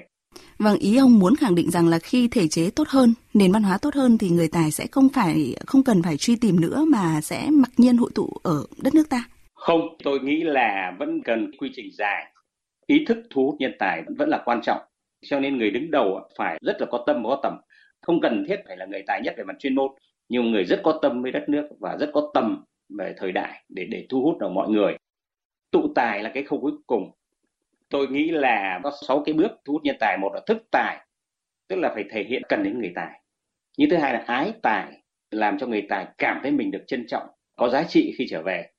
Vâng, 0.57 0.77
ý 0.77 0.97
ông 0.97 1.19
muốn 1.19 1.35
khẳng 1.35 1.55
định 1.55 1.71
rằng 1.71 1.87
là 1.87 1.99
khi 1.99 2.27
thể 2.27 2.47
chế 2.47 2.69
tốt 2.75 2.87
hơn, 2.87 3.13
nền 3.33 3.51
văn 3.51 3.63
hóa 3.63 3.77
tốt 3.77 3.93
hơn 3.95 4.17
thì 4.17 4.29
người 4.29 4.47
tài 4.47 4.71
sẽ 4.71 4.87
không 4.91 5.09
phải 5.09 5.55
không 5.67 5.83
cần 5.83 6.03
phải 6.03 6.17
truy 6.17 6.35
tìm 6.35 6.59
nữa 6.59 6.85
mà 6.87 7.21
sẽ 7.21 7.47
mặc 7.51 7.71
nhiên 7.77 7.97
hội 7.97 8.11
tụ 8.15 8.29
ở 8.43 8.65
đất 8.83 8.95
nước 8.95 9.09
ta. 9.09 9.23
Không, 9.61 9.81
tôi 10.03 10.19
nghĩ 10.19 10.43
là 10.43 10.95
vẫn 10.99 11.21
cần 11.23 11.51
quy 11.57 11.69
trình 11.73 11.89
dài. 11.91 12.33
Ý 12.87 13.05
thức 13.05 13.17
thu 13.29 13.45
hút 13.45 13.55
nhân 13.59 13.71
tài 13.79 14.03
vẫn 14.17 14.29
là 14.29 14.41
quan 14.45 14.59
trọng. 14.63 14.81
Cho 15.21 15.39
nên 15.39 15.57
người 15.57 15.71
đứng 15.71 15.91
đầu 15.91 16.29
phải 16.37 16.59
rất 16.61 16.81
là 16.81 16.87
có 16.91 17.03
tâm 17.07 17.23
có 17.23 17.39
tầm. 17.43 17.57
Không 18.01 18.21
cần 18.21 18.45
thiết 18.47 18.59
phải 18.67 18.77
là 18.77 18.85
người 18.85 19.03
tài 19.07 19.21
nhất 19.23 19.33
về 19.37 19.43
mặt 19.43 19.55
chuyên 19.59 19.75
môn, 19.75 19.91
nhưng 20.29 20.51
người 20.51 20.63
rất 20.63 20.81
có 20.83 20.99
tâm 21.01 21.21
với 21.21 21.31
đất 21.31 21.49
nước 21.49 21.69
và 21.79 21.97
rất 21.99 22.09
có 22.13 22.31
tầm 22.33 22.65
về 22.99 23.13
thời 23.17 23.31
đại 23.31 23.63
để 23.69 23.85
để 23.91 24.05
thu 24.09 24.21
hút 24.21 24.37
được 24.39 24.49
mọi 24.49 24.69
người. 24.69 24.97
Tụ 25.71 25.93
tài 25.95 26.23
là 26.23 26.31
cái 26.33 26.43
khâu 26.43 26.61
cuối 26.61 26.71
cùng 26.87 27.11
tôi 27.91 28.07
nghĩ 28.07 28.29
là 28.31 28.79
có 28.83 28.91
sáu 29.07 29.23
cái 29.25 29.33
bước 29.33 29.51
thu 29.65 29.73
hút 29.73 29.83
nhân 29.83 29.95
tài 29.99 30.17
một 30.17 30.31
là 30.33 30.41
thức 30.47 30.57
tài 30.71 31.05
tức 31.67 31.75
là 31.75 31.91
phải 31.93 32.05
thể 32.11 32.23
hiện 32.23 32.41
cần 32.49 32.63
đến 32.63 32.79
người 32.79 32.91
tài 32.95 33.21
như 33.77 33.87
thứ 33.89 33.97
hai 33.97 34.13
là 34.13 34.23
ái 34.27 34.53
tài 34.61 35.03
làm 35.31 35.57
cho 35.59 35.67
người 35.67 35.85
tài 35.89 36.07
cảm 36.17 36.39
thấy 36.43 36.51
mình 36.51 36.71
được 36.71 36.83
trân 36.87 37.05
trọng 37.07 37.27
có 37.57 37.69
giá 37.69 37.83
trị 37.83 38.13
khi 38.17 38.27
trở 38.29 38.41
về 38.41 38.70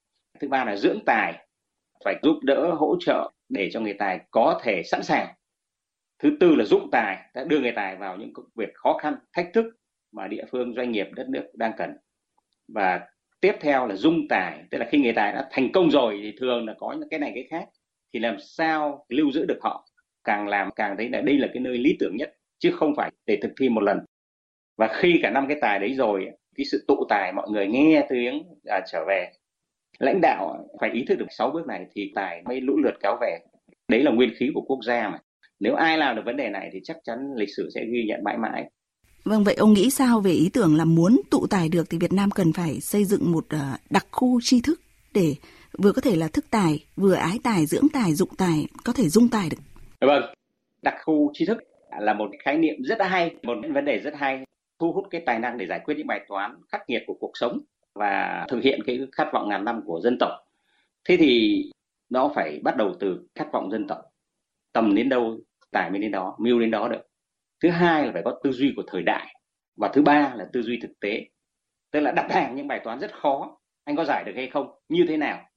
thứ 0.43 0.49
ba 0.49 0.65
là 0.65 0.77
dưỡng 0.77 0.99
tài 1.07 1.47
phải 2.05 2.15
giúp 2.23 2.37
đỡ 2.43 2.75
hỗ 2.75 2.97
trợ 3.01 3.31
để 3.49 3.71
cho 3.73 3.81
người 3.81 3.95
tài 3.99 4.21
có 4.31 4.61
thể 4.65 4.83
sẵn 4.85 5.03
sàng. 5.03 5.35
Thứ 6.23 6.37
tư 6.41 6.55
là 6.55 6.65
dụng 6.65 6.89
tài 6.93 7.31
đã 7.35 7.45
đưa 7.45 7.61
người 7.61 7.73
tài 7.73 7.97
vào 7.97 8.17
những 8.17 8.33
công 8.33 8.47
việc 8.55 8.75
khó 8.75 8.99
khăn 9.03 9.15
thách 9.33 9.51
thức 9.55 9.67
mà 10.13 10.29
địa 10.29 10.45
phương 10.51 10.75
doanh 10.75 10.93
nghiệp 10.93 11.07
đất 11.13 11.29
nước 11.29 11.51
đang 11.55 11.73
cần. 11.79 11.97
Và 12.69 13.01
tiếp 13.41 13.53
theo 13.61 13.87
là 13.87 13.97
dung 13.97 14.29
tài 14.29 14.65
tức 14.71 14.79
là 14.79 14.87
khi 14.91 14.99
người 14.99 15.13
tài 15.13 15.33
đã 15.33 15.49
thành 15.51 15.73
công 15.73 15.91
rồi 15.91 16.21
thì 16.23 16.33
thường 16.41 16.67
là 16.67 16.75
có 16.79 16.93
những 16.93 17.09
cái 17.09 17.21
này 17.21 17.33
cái 17.35 17.47
khác. 17.51 17.69
Thì 18.13 18.21
làm 18.21 18.37
sao 18.41 19.05
lưu 19.09 19.33
giữ 19.33 19.45
được 19.45 19.59
họ? 19.63 19.89
Càng 20.25 20.49
làm 20.49 20.71
càng 20.77 20.97
thấy 20.97 21.09
là 21.09 21.21
đây 21.21 21.39
là 21.39 21.49
cái 21.55 21.63
nơi 21.63 21.79
lý 21.79 21.97
tưởng 22.01 22.17
nhất 22.17 22.35
chứ 22.59 22.71
không 22.73 22.95
phải 22.97 23.11
để 23.27 23.39
thực 23.43 23.53
thi 23.61 23.69
một 23.69 23.83
lần. 23.83 23.99
Và 24.77 24.89
khi 24.93 25.21
cả 25.23 25.31
năm 25.31 25.47
cái 25.49 25.57
tài 25.61 25.79
đấy 25.79 25.95
rồi 25.95 26.31
cái 26.57 26.65
sự 26.65 26.85
tụ 26.89 27.07
tài 27.09 27.33
mọi 27.33 27.49
người 27.51 27.67
nghe 27.67 28.07
tiếng 28.09 28.43
à, 28.67 28.81
trở 28.93 29.05
về 29.09 29.33
lãnh 29.99 30.21
đạo 30.21 30.69
phải 30.81 30.91
ý 30.91 31.05
thức 31.09 31.15
được 31.15 31.27
sáu 31.31 31.51
bước 31.51 31.67
này 31.67 31.87
thì 31.95 32.13
tài 32.15 32.43
mới 32.45 32.61
lũ 32.61 32.77
lượt 32.77 32.95
kéo 33.03 33.17
về. 33.21 33.39
Đấy 33.89 34.03
là 34.03 34.11
nguyên 34.11 34.31
khí 34.39 34.51
của 34.55 34.61
quốc 34.61 34.79
gia 34.87 35.09
mà. 35.09 35.19
Nếu 35.61 35.75
ai 35.75 35.99
làm 35.99 36.17
được 36.17 36.23
vấn 36.25 36.37
đề 36.37 36.49
này 36.49 36.71
thì 36.73 36.81
chắc 36.85 36.97
chắn 37.05 37.19
lịch 37.37 37.49
sử 37.57 37.71
sẽ 37.75 37.81
ghi 37.93 38.05
nhận 38.09 38.25
mãi 38.25 38.39
mãi. 38.39 38.71
Vâng, 39.25 39.45
vậy 39.45 39.55
ông 39.55 39.73
nghĩ 39.73 39.91
sao 39.91 40.21
về 40.21 40.31
ý 40.31 40.51
tưởng 40.53 40.77
là 40.77 40.85
muốn 40.85 41.21
tụ 41.31 41.47
tài 41.51 41.69
được 41.69 41.91
thì 41.91 41.99
Việt 41.99 42.13
Nam 42.13 42.31
cần 42.31 42.53
phải 42.53 42.81
xây 42.81 43.05
dựng 43.05 43.33
một 43.33 43.45
uh, 43.55 43.61
đặc 43.91 44.07
khu 44.11 44.41
tri 44.43 44.61
thức 44.61 44.81
để 45.15 45.35
vừa 45.79 45.93
có 45.93 46.01
thể 46.01 46.17
là 46.17 46.29
thức 46.29 46.45
tài, 46.51 46.85
vừa 46.97 47.15
ái 47.15 47.39
tài, 47.45 47.67
dưỡng 47.67 47.87
tài, 47.93 48.15
dụng 48.15 48.29
tài, 48.39 48.67
có 48.85 48.93
thể 48.93 49.09
dung 49.09 49.29
tài 49.29 49.49
được. 49.51 49.57
Vâng, 50.01 50.23
đặc 50.83 50.95
khu 51.05 51.31
tri 51.35 51.47
thức 51.47 51.59
là 52.01 52.15
một 52.15 52.31
khái 52.45 52.59
niệm 52.59 52.75
rất 52.83 52.99
hay, 53.01 53.35
một 53.43 53.55
vấn 53.75 53.85
đề 53.85 53.99
rất 53.99 54.15
hay, 54.17 54.45
thu 54.81 54.93
hút 54.93 55.05
cái 55.11 55.23
tài 55.27 55.39
năng 55.39 55.59
để 55.59 55.67
giải 55.69 55.81
quyết 55.85 55.95
những 55.99 56.07
bài 56.07 56.21
toán 56.29 56.55
khắc 56.73 56.81
nghiệt 56.89 57.03
của 57.07 57.17
cuộc 57.21 57.33
sống 57.35 57.59
và 57.95 58.47
thực 58.49 58.63
hiện 58.63 58.81
cái 58.87 59.01
khát 59.13 59.29
vọng 59.33 59.49
ngàn 59.49 59.65
năm 59.65 59.83
của 59.87 60.01
dân 60.01 60.17
tộc. 60.21 60.31
Thế 61.05 61.17
thì 61.17 61.63
nó 62.09 62.33
phải 62.35 62.61
bắt 62.65 62.77
đầu 62.77 62.97
từ 63.01 63.27
khát 63.35 63.53
vọng 63.53 63.71
dân 63.71 63.87
tộc. 63.87 63.99
Tầm 64.73 64.95
đến 64.95 65.09
đâu, 65.09 65.39
tải 65.71 65.91
mới 65.91 66.01
đến 66.01 66.11
đó, 66.11 66.37
mưu 66.39 66.61
đến 66.61 66.71
đó 66.71 66.89
được. 66.89 67.03
Thứ 67.63 67.71
hai 67.71 68.07
là 68.07 68.13
phải 68.13 68.23
có 68.25 68.41
tư 68.45 68.53
duy 68.53 68.73
của 68.77 68.83
thời 68.87 69.03
đại. 69.03 69.35
Và 69.77 69.89
thứ 69.89 70.03
ba 70.03 70.35
là 70.37 70.49
tư 70.53 70.63
duy 70.63 70.79
thực 70.83 71.01
tế. 71.01 71.27
Tức 71.91 72.01
là 72.01 72.13
đặt 72.13 72.33
hàng 72.33 72.57
những 72.57 72.69
bài 72.69 72.81
toán 72.85 73.01
rất 73.01 73.13
khó. 73.15 73.59
Anh 73.85 73.97
có 73.97 74.05
giải 74.05 74.25
được 74.25 74.33
hay 74.37 74.47
không? 74.47 74.71
Như 74.89 75.05
thế 75.09 75.17
nào? 75.17 75.53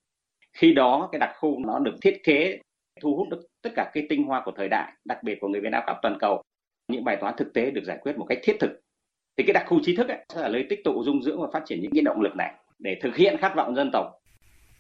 khi 0.56 0.74
đó 0.74 1.10
cái 1.12 1.20
đặc 1.20 1.32
khu 1.40 1.60
nó 1.66 1.80
được 1.80 1.96
thiết 2.02 2.22
kế 2.24 2.60
thu 3.02 3.16
hút 3.16 3.30
được 3.30 3.42
tất 3.62 3.70
cả 3.76 3.92
cái 3.94 4.06
tinh 4.10 4.24
hoa 4.24 4.42
của 4.46 4.52
thời 4.52 4.68
đại 4.70 4.94
đặc 5.06 5.24
biệt 5.24 5.38
của 5.42 5.48
người 5.48 5.62
Việt 5.62 5.70
Nam 5.72 5.84
khắp 5.86 5.98
toàn 6.02 6.18
cầu 6.20 6.42
những 6.88 7.04
bài 7.04 7.18
toán 7.22 7.34
thực 7.38 7.54
tế 7.54 7.72
được 7.72 7.84
giải 7.84 7.98
quyết 8.02 8.18
một 8.18 8.26
cách 8.30 8.40
thiết 8.44 8.58
thực 8.60 8.82
thì 9.38 9.44
cái 9.48 9.54
đặc 9.54 9.64
khu 9.68 9.80
trí 9.84 9.96
thức 9.96 10.08
ấy 10.08 10.18
sẽ 10.36 10.42
là 10.42 10.50
nơi 10.50 10.66
tích 10.70 10.84
tụ 10.84 11.04
dung 11.06 11.24
dưỡng 11.24 11.42
và 11.42 11.48
phát 11.54 11.64
triển 11.68 11.82
những 11.82 11.92
cái 11.92 12.02
động 12.02 12.22
lực 12.22 12.36
này 12.36 12.54
để 12.80 13.00
thực 13.04 13.16
hiện 13.16 13.38
khát 13.42 13.56
vọng 13.56 13.76
dân 13.76 13.90
tộc. 13.94 14.06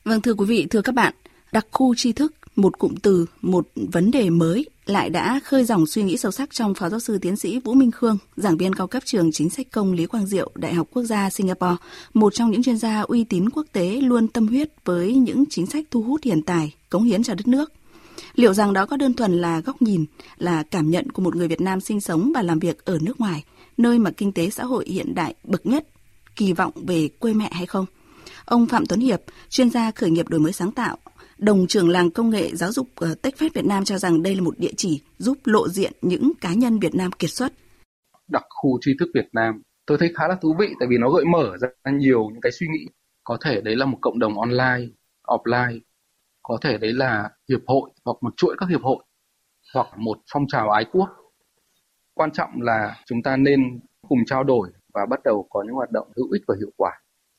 Vâng 0.03 0.21
thưa 0.21 0.33
quý 0.33 0.45
vị, 0.45 0.67
thưa 0.69 0.81
các 0.81 0.95
bạn, 0.95 1.13
đặc 1.51 1.67
khu 1.71 1.95
tri 1.95 2.13
thức, 2.13 2.33
một 2.55 2.79
cụm 2.79 2.95
từ, 2.95 3.25
một 3.41 3.67
vấn 3.75 4.11
đề 4.11 4.29
mới 4.29 4.65
lại 4.85 5.09
đã 5.09 5.39
khơi 5.43 5.63
dòng 5.63 5.85
suy 5.85 6.03
nghĩ 6.03 6.17
sâu 6.17 6.31
sắc 6.31 6.53
trong 6.53 6.73
Phó 6.73 6.89
Giáo 6.89 6.99
sư 6.99 7.17
Tiến 7.17 7.35
sĩ 7.35 7.59
Vũ 7.59 7.73
Minh 7.73 7.91
Khương, 7.91 8.17
giảng 8.35 8.57
viên 8.57 8.73
cao 8.75 8.87
cấp 8.87 9.03
trường 9.05 9.31
chính 9.31 9.49
sách 9.49 9.67
công 9.71 9.93
Lý 9.93 10.05
Quang 10.05 10.25
Diệu, 10.25 10.51
Đại 10.55 10.73
học 10.73 10.87
Quốc 10.93 11.03
gia 11.03 11.29
Singapore, 11.29 11.75
một 12.13 12.33
trong 12.33 12.51
những 12.51 12.63
chuyên 12.63 12.77
gia 12.77 13.01
uy 13.01 13.23
tín 13.23 13.49
quốc 13.49 13.65
tế 13.71 14.01
luôn 14.01 14.27
tâm 14.27 14.47
huyết 14.47 14.69
với 14.85 15.15
những 15.15 15.43
chính 15.49 15.65
sách 15.65 15.85
thu 15.91 16.01
hút 16.01 16.23
hiện 16.23 16.41
tài, 16.41 16.73
cống 16.89 17.03
hiến 17.03 17.23
cho 17.23 17.33
đất 17.33 17.47
nước. 17.47 17.73
Liệu 18.35 18.53
rằng 18.53 18.73
đó 18.73 18.85
có 18.85 18.97
đơn 18.97 19.13
thuần 19.13 19.41
là 19.41 19.59
góc 19.59 19.81
nhìn, 19.81 20.05
là 20.37 20.63
cảm 20.63 20.89
nhận 20.89 21.09
của 21.09 21.21
một 21.21 21.35
người 21.35 21.47
Việt 21.47 21.61
Nam 21.61 21.81
sinh 21.81 22.01
sống 22.01 22.31
và 22.35 22.41
làm 22.41 22.59
việc 22.59 22.85
ở 22.85 22.97
nước 23.01 23.19
ngoài, 23.19 23.43
nơi 23.77 23.99
mà 23.99 24.11
kinh 24.17 24.31
tế 24.31 24.49
xã 24.49 24.63
hội 24.63 24.85
hiện 24.87 25.15
đại 25.15 25.35
bậc 25.43 25.65
nhất, 25.65 25.87
kỳ 26.35 26.53
vọng 26.53 26.73
về 26.87 27.09
quê 27.19 27.33
mẹ 27.33 27.49
hay 27.51 27.65
không? 27.65 27.85
Ông 28.45 28.65
Phạm 28.65 28.85
Tuấn 28.85 28.99
Hiệp, 28.99 29.21
chuyên 29.49 29.69
gia 29.69 29.91
khởi 29.91 30.09
nghiệp 30.09 30.29
đổi 30.29 30.39
mới 30.39 30.51
sáng 30.51 30.71
tạo, 30.71 30.97
đồng 31.37 31.67
trưởng 31.67 31.89
làng 31.89 32.11
công 32.11 32.29
nghệ 32.29 32.55
giáo 32.55 32.71
dục 32.71 32.87
ờ, 32.95 33.15
TechFest 33.21 33.49
Việt 33.53 33.65
Nam 33.65 33.85
cho 33.85 33.97
rằng 33.97 34.23
đây 34.23 34.35
là 34.35 34.41
một 34.41 34.59
địa 34.59 34.73
chỉ 34.77 35.01
giúp 35.17 35.37
lộ 35.43 35.69
diện 35.69 35.93
những 36.01 36.31
cá 36.41 36.53
nhân 36.53 36.79
Việt 36.79 36.95
Nam 36.95 37.11
kiệt 37.11 37.29
xuất. 37.29 37.53
Đặc 38.27 38.43
khu 38.49 38.79
tri 38.81 38.91
thức 38.99 39.09
Việt 39.13 39.27
Nam 39.33 39.61
tôi 39.85 39.97
thấy 39.97 40.11
khá 40.15 40.27
là 40.27 40.35
thú 40.41 40.55
vị 40.59 40.67
tại 40.79 40.87
vì 40.91 40.97
nó 40.97 41.09
gợi 41.09 41.25
mở 41.25 41.57
ra 41.57 41.91
nhiều 41.91 42.29
những 42.33 42.41
cái 42.41 42.51
suy 42.51 42.67
nghĩ. 42.67 42.85
Có 43.23 43.37
thể 43.45 43.61
đấy 43.61 43.75
là 43.75 43.85
một 43.85 43.97
cộng 44.01 44.19
đồng 44.19 44.39
online, 44.39 44.87
offline, 45.27 45.79
có 46.43 46.57
thể 46.61 46.77
đấy 46.77 46.93
là 46.93 47.29
hiệp 47.49 47.59
hội 47.67 47.89
hoặc 48.05 48.17
một 48.21 48.33
chuỗi 48.37 48.55
các 48.59 48.69
hiệp 48.69 48.81
hội 48.81 49.03
hoặc 49.73 49.87
một 49.97 50.17
phong 50.33 50.47
trào 50.47 50.69
ái 50.69 50.85
quốc. 50.91 51.09
Quan 52.15 52.31
trọng 52.31 52.61
là 52.61 52.95
chúng 53.05 53.23
ta 53.23 53.37
nên 53.37 53.79
cùng 54.09 54.19
trao 54.25 54.43
đổi 54.43 54.69
và 54.93 55.05
bắt 55.09 55.19
đầu 55.23 55.47
có 55.49 55.63
những 55.63 55.75
hoạt 55.75 55.91
động 55.91 56.11
hữu 56.15 56.31
ích 56.31 56.41
và 56.47 56.55
hiệu 56.59 56.71
quả 56.77 56.91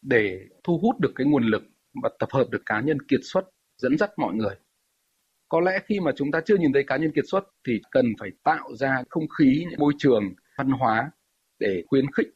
để 0.02 0.40
thu 0.64 0.78
hút 0.82 1.00
được 1.00 1.12
cái 1.14 1.26
nguồn 1.26 1.44
lực 1.44 1.62
và 2.02 2.10
tập 2.18 2.28
hợp 2.32 2.44
được 2.50 2.62
cá 2.66 2.80
nhân 2.80 2.98
kiệt 3.08 3.20
xuất, 3.22 3.44
dẫn 3.78 3.98
dắt 3.98 4.10
mọi 4.16 4.34
người. 4.34 4.54
Có 5.48 5.60
lẽ 5.60 5.78
khi 5.86 6.00
mà 6.00 6.12
chúng 6.16 6.30
ta 6.30 6.40
chưa 6.40 6.56
nhìn 6.56 6.72
thấy 6.72 6.84
cá 6.86 6.96
nhân 6.96 7.12
kiệt 7.14 7.24
xuất 7.28 7.44
thì 7.66 7.80
cần 7.90 8.06
phải 8.20 8.30
tạo 8.44 8.74
ra 8.74 9.02
không 9.10 9.24
khí, 9.38 9.64
môi 9.78 9.92
trường 9.98 10.22
văn 10.58 10.70
hóa 10.70 11.10
để 11.58 11.82
khuyến 11.86 12.04
khích 12.12 12.28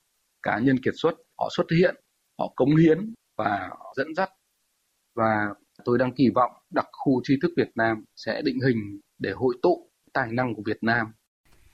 cá 0.43 0.59
nhân 0.59 0.77
kiệt 0.79 0.95
xuất. 0.97 1.15
Họ 1.39 1.49
xuất 1.57 1.67
hiện, 1.79 1.95
họ 2.39 2.53
cống 2.57 2.77
hiến 2.77 3.15
và 3.37 3.71
dẫn 3.97 4.15
dắt. 4.15 4.31
Và 5.15 5.55
tôi 5.85 5.99
đang 5.99 6.13
kỳ 6.15 6.25
vọng 6.35 6.53
đặc 6.71 6.87
khu 6.93 7.21
tri 7.25 7.35
thức 7.43 7.51
Việt 7.57 7.71
Nam 7.75 8.05
sẽ 8.17 8.43
định 8.45 8.59
hình 8.67 9.01
để 9.19 9.31
hội 9.31 9.55
tụ 9.63 9.91
tài 10.13 10.33
năng 10.33 10.55
của 10.55 10.63
Việt 10.67 10.83
Nam. 10.83 11.07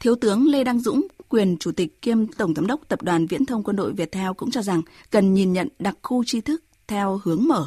Thiếu 0.01 0.15
tướng 0.21 0.39
Lê 0.53 0.65
Đăng 0.65 0.79
Dũng, 0.79 1.01
quyền 1.29 1.57
chủ 1.61 1.71
tịch 1.77 2.03
kiêm 2.03 2.19
tổng 2.39 2.55
giám 2.55 2.67
đốc 2.67 2.81
tập 2.89 3.03
đoàn 3.03 3.27
Viễn 3.31 3.47
thông 3.47 3.63
Quân 3.65 3.77
đội 3.77 3.93
Việt 3.93 4.09
Theo 4.13 4.35
cũng 4.35 4.51
cho 4.51 4.63
rằng 4.63 4.81
cần 5.13 5.35
nhìn 5.35 5.53
nhận 5.53 5.69
đặc 5.79 5.95
khu 6.03 6.23
tri 6.27 6.41
thức 6.41 6.61
theo 6.89 7.19
hướng 7.25 7.41
mở. 7.49 7.67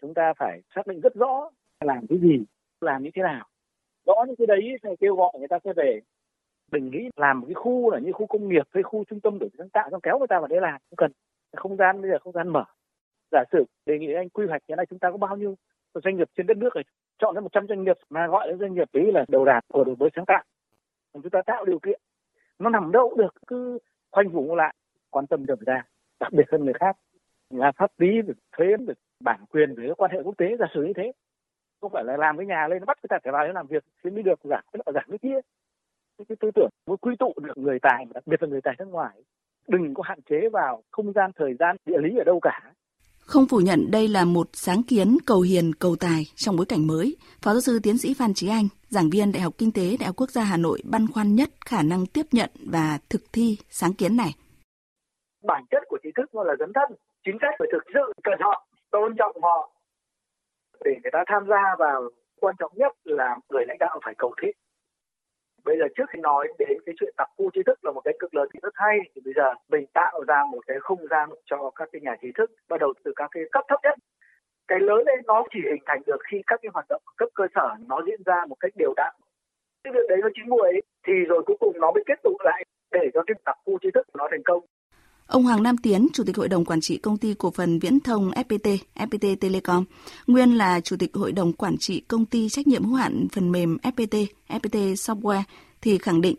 Chúng 0.00 0.14
ta 0.14 0.32
phải 0.38 0.60
xác 0.74 0.86
định 0.86 1.00
rất 1.00 1.14
rõ 1.14 1.50
làm 1.80 2.06
cái 2.08 2.18
gì 2.18 2.44
làm 2.80 3.02
như 3.02 3.10
thế 3.14 3.22
nào. 3.22 3.46
Rõ 4.06 4.14
những 4.26 4.36
cái 4.36 4.46
đấy 4.46 4.60
thì 4.82 4.90
kêu 5.00 5.16
gọi 5.16 5.32
người 5.38 5.48
ta 5.48 5.58
sẽ 5.64 5.72
về. 5.76 6.00
Đừng 6.72 6.90
nghĩ 6.90 7.08
làm 7.16 7.40
một 7.40 7.46
cái 7.46 7.54
khu 7.54 7.90
là 7.90 7.98
như 7.98 8.12
khu 8.12 8.26
công 8.26 8.48
nghiệp 8.48 8.66
hay 8.74 8.82
khu 8.82 9.04
trung 9.10 9.20
tâm 9.20 9.38
đổi 9.38 9.50
sáng 9.58 9.68
tạo 9.68 9.88
xong 9.90 10.00
kéo 10.00 10.18
người 10.18 10.28
ta 10.28 10.38
vào 10.38 10.48
đấy 10.48 10.60
làm 10.60 10.80
cũng 10.90 10.96
cần. 10.96 11.12
Không 11.56 11.76
gian 11.76 12.02
bây 12.02 12.10
giờ 12.10 12.18
không 12.20 12.32
gian 12.32 12.48
mở. 12.48 12.64
Giả 13.32 13.44
sử 13.52 13.64
đề 13.86 13.98
nghị 13.98 14.12
anh 14.12 14.28
quy 14.28 14.46
hoạch 14.48 14.62
hiện 14.68 14.76
nay 14.76 14.86
chúng 14.90 14.98
ta 14.98 15.10
có 15.10 15.16
bao 15.16 15.36
nhiêu 15.36 15.54
doanh 16.04 16.16
nghiệp 16.16 16.28
trên 16.36 16.46
đất 16.46 16.56
nước 16.56 16.70
này 16.74 16.84
chọn 17.18 17.34
ra 17.34 17.40
100 17.40 17.66
doanh 17.68 17.84
nghiệp 17.84 17.96
mà 18.10 18.26
gọi 18.26 18.48
là 18.48 18.56
doanh 18.60 18.74
nghiệp 18.74 18.88
đấy 18.92 19.04
là 19.14 19.24
đầu 19.28 19.44
đàn 19.44 19.62
của 19.68 19.84
đổi 19.84 19.96
mới 19.96 20.10
sáng 20.16 20.24
tạo 20.26 20.44
chúng 21.12 21.30
ta 21.30 21.42
tạo 21.46 21.64
điều 21.64 21.78
kiện. 21.78 22.00
Nó 22.58 22.70
nằm 22.70 22.92
đâu 22.92 23.14
được, 23.18 23.34
cứ 23.46 23.78
khoanh 24.10 24.28
vùng 24.28 24.54
lại, 24.54 24.74
quan 25.10 25.26
tâm 25.26 25.46
được 25.46 25.60
ra. 25.60 25.82
Đặc 26.20 26.32
biệt 26.32 26.44
hơn 26.52 26.64
người 26.64 26.74
khác. 26.74 26.96
Là 27.50 27.72
pháp 27.72 27.90
lý 27.98 28.22
được 28.22 28.38
thuế, 28.56 28.66
được 28.86 28.98
bản 29.20 29.44
quyền 29.50 29.74
về 29.74 29.88
quan 29.96 30.10
hệ 30.10 30.22
quốc 30.22 30.34
tế 30.38 30.56
giả 30.58 30.66
sử 30.74 30.84
như 30.84 30.92
thế. 30.96 31.12
Không 31.80 31.92
phải 31.92 32.04
là 32.04 32.16
làm 32.16 32.36
cái 32.36 32.46
nhà 32.46 32.68
lên 32.68 32.78
nó 32.78 32.84
bắt 32.84 32.98
người 33.02 33.08
ta 33.08 33.18
phải 33.24 33.32
vào 33.32 33.46
để 33.46 33.52
làm 33.52 33.66
việc 33.66 33.84
thì 34.04 34.10
mới 34.10 34.22
được 34.22 34.40
giảm 34.44 34.64
cái 34.72 34.82
nọ 34.86 34.92
giảm 34.92 35.04
cái 35.08 35.18
kia. 35.18 35.40
Cái 36.28 36.36
tư 36.40 36.50
tưởng 36.54 36.68
muốn 36.86 36.96
quy 36.96 37.16
tụ 37.18 37.34
được 37.42 37.58
người 37.58 37.78
tài 37.82 38.04
đặc 38.14 38.26
biệt 38.26 38.42
là 38.42 38.48
người 38.48 38.60
tài 38.60 38.74
nước 38.78 38.88
ngoài, 38.88 39.22
đừng 39.68 39.94
có 39.94 40.02
hạn 40.02 40.22
chế 40.22 40.48
vào 40.48 40.82
không 40.90 41.12
gian, 41.12 41.30
thời 41.32 41.54
gian, 41.54 41.76
địa 41.86 41.98
lý 41.98 42.16
ở 42.18 42.24
đâu 42.24 42.40
cả 42.40 42.72
không 43.32 43.46
phủ 43.50 43.60
nhận 43.60 43.90
đây 43.90 44.08
là 44.08 44.24
một 44.24 44.48
sáng 44.52 44.82
kiến 44.82 45.16
cầu 45.26 45.40
hiền 45.40 45.72
cầu 45.78 45.96
tài 46.00 46.20
trong 46.34 46.56
bối 46.56 46.66
cảnh 46.68 46.86
mới, 46.86 47.16
Phó 47.42 47.50
giáo 47.52 47.60
sư 47.60 47.78
tiến 47.82 47.98
sĩ 47.98 48.14
Phan 48.18 48.34
Trí 48.34 48.48
Anh, 48.48 48.68
giảng 48.88 49.10
viên 49.12 49.32
Đại 49.32 49.42
học 49.42 49.54
Kinh 49.58 49.72
tế 49.72 49.96
Đại 50.00 50.06
học 50.06 50.16
Quốc 50.16 50.30
gia 50.30 50.42
Hà 50.42 50.56
Nội 50.56 50.78
băn 50.92 51.06
khoăn 51.12 51.34
nhất 51.34 51.48
khả 51.66 51.82
năng 51.82 52.06
tiếp 52.06 52.26
nhận 52.32 52.50
và 52.72 52.98
thực 53.10 53.22
thi 53.32 53.56
sáng 53.68 53.92
kiến 53.92 54.16
này. 54.16 54.30
Bản 55.42 55.64
chất 55.70 55.82
của 55.88 55.98
trí 56.02 56.10
thức 56.16 56.34
nó 56.34 56.42
là 56.44 56.54
dấn 56.58 56.72
thân, 56.74 56.98
chính 57.24 57.36
sách 57.42 57.54
phải 57.58 57.68
thực 57.72 57.84
sự 57.94 58.12
cần 58.24 58.38
họ, 58.40 58.66
tôn 58.90 59.16
trọng 59.18 59.42
họ 59.42 59.70
để 60.84 60.92
người 61.02 61.12
ta 61.12 61.18
tham 61.26 61.42
gia 61.48 61.62
vào 61.78 62.08
quan 62.40 62.54
trọng 62.58 62.72
nhất 62.74 62.92
là 63.04 63.36
người 63.50 63.64
lãnh 63.68 63.78
đạo 63.78 64.00
phải 64.04 64.14
cầu 64.18 64.34
thiết 64.42 64.52
bây 65.64 65.76
giờ 65.78 65.84
trước 65.96 66.04
khi 66.10 66.20
nói 66.20 66.48
đến 66.58 66.78
cái 66.86 66.94
chuyện 67.00 67.14
đặc 67.18 67.30
khu 67.36 67.50
trí 67.50 67.62
thức 67.66 67.78
là 67.84 67.92
một 67.92 68.00
cái 68.04 68.14
cực 68.18 68.34
lớn 68.34 68.48
thì 68.54 68.60
rất 68.62 68.74
hay. 68.74 68.98
Thì 69.14 69.20
bây 69.24 69.34
giờ 69.36 69.54
mình 69.68 69.86
tạo 69.94 70.24
ra 70.28 70.44
một 70.52 70.60
cái 70.66 70.76
không 70.80 71.06
gian 71.10 71.30
cho 71.44 71.70
các 71.74 71.88
cái 71.92 72.00
nhà 72.00 72.16
trí 72.22 72.28
thức, 72.38 72.50
bắt 72.68 72.80
đầu 72.80 72.92
từ 73.04 73.12
các 73.16 73.28
cái 73.30 73.42
cấp 73.52 73.64
thấp 73.68 73.80
nhất. 73.82 73.98
Cái 74.68 74.80
lớn 74.80 75.02
lên 75.06 75.20
nó 75.26 75.44
chỉ 75.52 75.60
hình 75.70 75.82
thành 75.86 76.02
được 76.06 76.20
khi 76.30 76.42
các 76.46 76.60
cái 76.62 76.70
hoạt 76.74 76.86
động 76.88 77.02
cấp 77.16 77.28
cơ 77.34 77.44
sở, 77.54 77.74
nó 77.88 78.02
diễn 78.06 78.20
ra 78.26 78.44
một 78.48 78.56
cách 78.60 78.72
đều 78.76 78.92
đặn. 78.96 79.14
Cái 79.84 79.92
việc 79.92 80.06
đấy 80.08 80.18
nó 80.22 80.28
chín 80.34 80.48
muồi 80.48 80.80
thì 81.06 81.12
rồi 81.28 81.42
cuối 81.46 81.56
cùng 81.60 81.80
nó 81.80 81.92
mới 81.92 82.02
kết 82.06 82.22
tụ 82.22 82.36
lại 82.44 82.64
để 82.92 83.10
cho 83.14 83.22
cái 83.26 83.34
đặc 83.44 83.56
khu 83.64 83.78
trí 83.78 83.90
thức 83.94 84.06
nó 84.14 84.28
thành 84.30 84.42
công. 84.42 84.64
Ông 85.26 85.42
Hoàng 85.42 85.62
Nam 85.62 85.76
Tiến, 85.78 86.08
Chủ 86.12 86.24
tịch 86.26 86.36
Hội 86.36 86.48
đồng 86.48 86.64
Quản 86.64 86.80
trị 86.80 86.98
Công 86.98 87.18
ty 87.18 87.34
Cổ 87.34 87.50
phần 87.50 87.78
Viễn 87.78 88.00
thông 88.00 88.30
FPT, 88.30 88.78
FPT 88.94 89.36
Telecom, 89.36 89.84
nguyên 90.26 90.58
là 90.58 90.80
Chủ 90.80 90.96
tịch 90.96 91.10
Hội 91.14 91.32
đồng 91.32 91.52
Quản 91.52 91.76
trị 91.78 92.00
Công 92.00 92.26
ty 92.26 92.48
Trách 92.48 92.66
nhiệm 92.66 92.84
hữu 92.84 92.94
hạn 92.94 93.26
phần 93.32 93.52
mềm 93.52 93.76
FPT, 93.82 94.26
FPT 94.48 94.94
Software, 94.94 95.42
thì 95.80 95.98
khẳng 95.98 96.20
định 96.20 96.36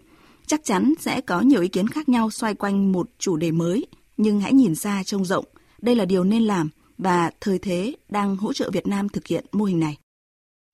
chắc 0.48 0.64
chắn 0.64 0.94
sẽ 1.00 1.22
có 1.22 1.42
nhiều 1.42 1.62
ý 1.62 1.68
kiến 1.68 1.88
khác 1.88 2.10
nhau 2.10 2.30
xoay 2.30 2.54
quanh 2.54 2.92
một 2.92 3.10
chủ 3.18 3.38
đề 3.38 3.52
mới, 3.52 3.86
nhưng 4.18 4.40
hãy 4.40 4.54
nhìn 4.54 4.76
xa 4.76 5.02
trông 5.06 5.26
rộng. 5.26 5.46
Đây 5.82 5.96
là 5.96 6.06
điều 6.06 6.24
nên 6.24 6.44
làm 6.44 6.70
và 6.98 7.32
thời 7.42 7.60
thế 7.60 7.96
đang 8.10 8.36
hỗ 8.36 8.54
trợ 8.54 8.70
Việt 8.74 8.88
Nam 8.88 9.10
thực 9.10 9.28
hiện 9.28 9.46
mô 9.52 9.66
hình 9.66 9.80
này. 9.80 9.98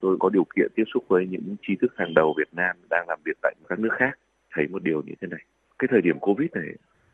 Tôi 0.02 0.18
có 0.20 0.30
điều 0.30 0.44
kiện 0.56 0.68
tiếp 0.76 0.84
xúc 0.94 1.04
với 1.08 1.28
những 1.30 1.56
trí 1.68 1.74
thức 1.82 1.92
hàng 1.98 2.14
đầu 2.14 2.34
Việt 2.38 2.54
Nam 2.54 2.76
đang 2.90 3.06
làm 3.08 3.20
việc 3.26 3.38
tại 3.42 3.56
các 3.70 3.80
nước 3.80 3.90
khác, 4.00 4.20
thấy 4.56 4.68
một 4.68 4.84
điều 4.84 5.02
như 5.06 5.14
thế 5.22 5.28
này. 5.28 5.40
Cái 5.80 5.88
thời 5.92 6.02
điểm 6.02 6.20
Covid 6.20 6.50
này 6.54 6.66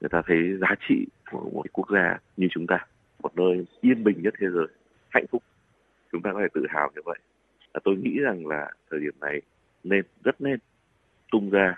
người 0.05 0.09
ta 0.09 0.21
thấy 0.27 0.57
giá 0.61 0.75
trị 0.87 1.05
của 1.31 1.49
một 1.53 1.65
quốc 1.73 1.89
gia 1.93 2.17
như 2.37 2.47
chúng 2.51 2.67
ta, 2.67 2.85
một 3.23 3.35
nơi 3.35 3.65
yên 3.81 4.03
bình 4.03 4.21
nhất 4.21 4.33
thế 4.39 4.47
giới, 4.53 4.67
hạnh 5.09 5.25
phúc, 5.31 5.43
chúng 6.11 6.21
ta 6.21 6.33
có 6.33 6.39
thể 6.41 6.47
tự 6.53 6.65
hào 6.69 6.91
như 6.95 7.01
vậy. 7.05 7.19
Và 7.73 7.79
tôi 7.83 7.95
nghĩ 7.95 8.19
rằng 8.19 8.47
là 8.47 8.71
thời 8.91 8.99
điểm 8.99 9.13
này 9.21 9.41
nên, 9.83 10.05
rất 10.23 10.41
nên 10.41 10.59
tung 11.31 11.49
ra 11.49 11.75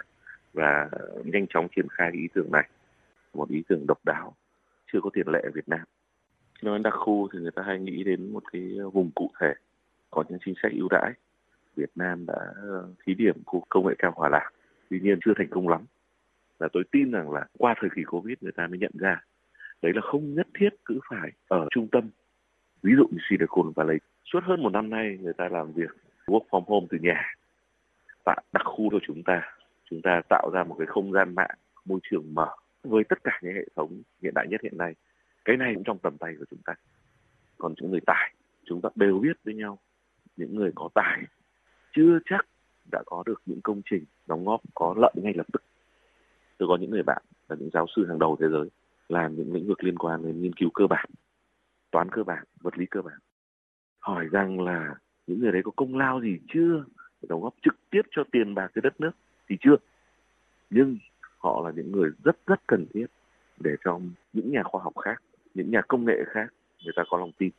và 0.53 0.89
nhanh 1.23 1.45
chóng 1.49 1.67
triển 1.75 1.87
khai 1.91 2.11
ý 2.13 2.27
tưởng 2.33 2.51
này. 2.51 2.69
Một 3.33 3.49
ý 3.49 3.63
tưởng 3.67 3.87
độc 3.87 3.99
đáo, 4.05 4.35
chưa 4.93 4.99
có 5.01 5.09
tiền 5.13 5.27
lệ 5.27 5.39
ở 5.43 5.49
Việt 5.53 5.69
Nam. 5.69 5.85
Nói 6.61 6.79
đặc 6.79 6.93
khu 6.97 7.27
thì 7.33 7.39
người 7.39 7.51
ta 7.51 7.63
hay 7.65 7.79
nghĩ 7.79 8.03
đến 8.03 8.33
một 8.33 8.43
cái 8.51 8.61
vùng 8.93 9.11
cụ 9.15 9.31
thể, 9.39 9.53
có 10.11 10.23
những 10.29 10.39
chính 10.45 10.55
sách 10.63 10.71
ưu 10.71 10.87
đãi. 10.89 11.13
Việt 11.75 11.91
Nam 11.95 12.25
đã 12.25 12.53
ờ, 12.61 12.89
thí 13.05 13.13
điểm 13.13 13.35
khu 13.45 13.63
công 13.69 13.87
nghệ 13.87 13.93
cao 13.99 14.13
Hòa 14.15 14.29
Lạc, 14.29 14.49
tuy 14.89 14.99
nhiên 14.99 15.19
chưa 15.25 15.33
thành 15.37 15.49
công 15.49 15.67
lắm 15.67 15.81
là 16.59 16.67
tôi 16.73 16.83
tin 16.91 17.11
rằng 17.11 17.31
là 17.31 17.45
qua 17.57 17.75
thời 17.79 17.89
kỳ 17.95 18.03
covid 18.03 18.37
người 18.41 18.51
ta 18.51 18.67
mới 18.67 18.79
nhận 18.79 18.91
ra. 18.93 19.21
Đấy 19.81 19.91
là 19.95 20.01
không 20.01 20.33
nhất 20.33 20.47
thiết 20.59 20.69
cứ 20.85 20.99
phải 21.09 21.31
ở 21.47 21.67
trung 21.71 21.87
tâm. 21.91 22.09
Ví 22.83 22.93
dụ 22.97 23.07
như 23.11 23.17
Silicon 23.29 23.71
Valley. 23.75 23.97
Suốt 24.25 24.39
hơn 24.43 24.63
một 24.63 24.69
năm 24.69 24.89
nay 24.89 25.17
người 25.21 25.33
ta 25.33 25.49
làm 25.51 25.73
việc 25.73 25.95
work 26.27 26.47
from 26.49 26.63
home 26.67 26.87
từ 26.89 26.97
nhà. 26.97 27.33
Tại 28.25 28.43
đặc 28.53 28.63
khu 28.65 28.89
của 28.89 28.99
chúng 29.07 29.23
ta. 29.23 29.41
Chúng 29.89 30.01
ta 30.01 30.21
tạo 30.29 30.49
ra 30.53 30.63
một 30.63 30.75
cái 30.79 30.87
không 30.87 31.11
gian 31.11 31.35
mạng, 31.35 31.57
môi 31.85 31.99
trường 32.09 32.33
mở 32.33 32.47
với 32.83 33.03
tất 33.03 33.23
cả 33.23 33.39
những 33.43 33.53
hệ 33.53 33.65
thống 33.75 34.01
hiện 34.23 34.33
đại 34.35 34.47
nhất 34.49 34.61
hiện 34.63 34.77
nay. 34.77 34.95
Cái 35.45 35.57
này 35.57 35.71
cũng 35.75 35.83
trong 35.83 35.99
tầm 35.99 36.17
tay 36.17 36.35
của 36.39 36.45
chúng 36.49 36.59
ta. 36.65 36.73
Còn 37.57 37.73
những 37.77 37.91
người 37.91 38.01
tài, 38.05 38.33
chúng 38.65 38.81
ta 38.81 38.89
đều 38.95 39.19
biết 39.19 39.37
với 39.43 39.53
nhau, 39.53 39.79
những 40.37 40.55
người 40.55 40.71
có 40.75 40.89
tài 40.95 41.23
chưa 41.95 42.19
chắc 42.25 42.45
đã 42.91 43.03
có 43.05 43.23
được 43.25 43.41
những 43.45 43.61
công 43.61 43.81
trình 43.89 44.03
đóng 44.27 44.45
góp, 44.45 44.61
có 44.75 44.95
lợi 44.97 45.13
ngay 45.15 45.33
lập 45.33 45.45
tức 45.53 45.63
tôi 46.57 46.69
có 46.69 46.77
những 46.77 46.91
người 46.91 47.03
bạn 47.03 47.21
là 47.49 47.55
những 47.59 47.69
giáo 47.73 47.85
sư 47.95 48.05
hàng 48.07 48.19
đầu 48.19 48.37
thế 48.39 48.47
giới 48.51 48.69
làm 49.09 49.35
những 49.35 49.53
lĩnh 49.53 49.67
vực 49.67 49.83
liên 49.83 49.97
quan 49.97 50.23
đến 50.23 50.41
nghiên 50.41 50.53
cứu 50.53 50.69
cơ 50.73 50.87
bản, 50.87 51.09
toán 51.91 52.09
cơ 52.11 52.23
bản, 52.23 52.43
vật 52.61 52.77
lý 52.77 52.85
cơ 52.85 53.01
bản. 53.01 53.19
Hỏi 53.99 54.27
rằng 54.31 54.61
là 54.61 54.95
những 55.27 55.39
người 55.39 55.51
đấy 55.51 55.61
có 55.65 55.71
công 55.75 55.97
lao 55.97 56.21
gì 56.21 56.37
chưa? 56.53 56.83
Đóng 57.29 57.41
góp 57.41 57.53
trực 57.65 57.75
tiếp 57.89 58.01
cho 58.11 58.23
tiền 58.31 58.55
bạc 58.55 58.71
cái 58.73 58.81
đất 58.81 59.01
nước 59.01 59.11
thì 59.49 59.57
chưa. 59.61 59.75
Nhưng 60.69 60.97
họ 61.37 61.61
là 61.65 61.71
những 61.75 61.91
người 61.91 62.09
rất 62.23 62.37
rất 62.45 62.67
cần 62.67 62.85
thiết 62.93 63.05
để 63.59 63.75
cho 63.83 63.99
những 64.33 64.51
nhà 64.51 64.63
khoa 64.63 64.83
học 64.83 64.93
khác, 64.97 65.23
những 65.53 65.71
nhà 65.71 65.81
công 65.87 66.05
nghệ 66.05 66.23
khác, 66.27 66.53
người 66.83 66.93
ta 66.95 67.03
có 67.09 67.17
lòng 67.17 67.31
tin. 67.37 67.49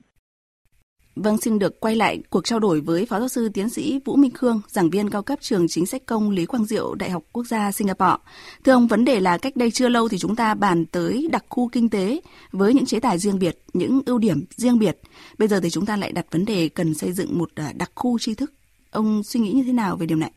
Vâng, 1.25 1.38
xin 1.38 1.58
được 1.58 1.80
quay 1.80 1.96
lại 1.96 2.18
cuộc 2.30 2.44
trao 2.44 2.58
đổi 2.58 2.80
với 2.80 3.06
Phó 3.06 3.18
giáo 3.18 3.28
sư 3.28 3.48
tiến 3.54 3.68
sĩ 3.68 4.00
Vũ 4.04 4.16
Minh 4.16 4.30
Khương, 4.30 4.60
giảng 4.66 4.90
viên 4.90 5.10
cao 5.10 5.22
cấp 5.22 5.38
trường 5.40 5.68
chính 5.68 5.87
sách 5.87 6.02
công 6.06 6.30
Lý 6.30 6.46
Quang 6.46 6.64
Diệu, 6.64 6.94
Đại 6.94 7.10
học 7.10 7.22
Quốc 7.32 7.46
gia 7.46 7.72
Singapore. 7.72 8.16
Thưa 8.64 8.72
ông, 8.72 8.87
vấn 8.87 9.04
đề 9.04 9.20
là 9.20 9.38
cách 9.38 9.56
đây 9.56 9.70
chưa 9.70 9.88
lâu 9.88 10.08
thì 10.08 10.18
chúng 10.18 10.37
ta 10.37 10.54
bàn 10.54 10.87
tới 10.87 11.28
đặc 11.32 11.44
khu 11.48 11.68
kinh 11.72 11.88
tế 11.90 12.20
với 12.52 12.75
những 12.75 12.84
chế 12.84 13.00
tài 13.00 13.18
riêng 13.18 13.38
biệt, 13.38 13.58
những 13.72 14.00
ưu 14.06 14.18
điểm 14.18 14.44
riêng 14.50 14.78
biệt. 14.78 14.98
Bây 15.38 15.48
giờ 15.48 15.60
thì 15.60 15.70
chúng 15.70 15.87
ta 15.87 15.96
lại 15.96 16.12
đặt 16.12 16.26
vấn 16.30 16.44
đề 16.44 16.68
cần 16.68 16.94
xây 16.94 17.12
dựng 17.12 17.38
một 17.38 17.50
à, 17.54 17.72
đặc 17.78 17.90
khu 17.94 18.18
tri 18.18 18.34
thức. 18.34 18.52
Ông 18.90 19.22
suy 19.22 19.40
nghĩ 19.40 19.52
như 19.52 19.62
thế 19.66 19.72
nào 19.72 19.96
về 19.96 20.06
điều 20.06 20.18
này? 20.18 20.30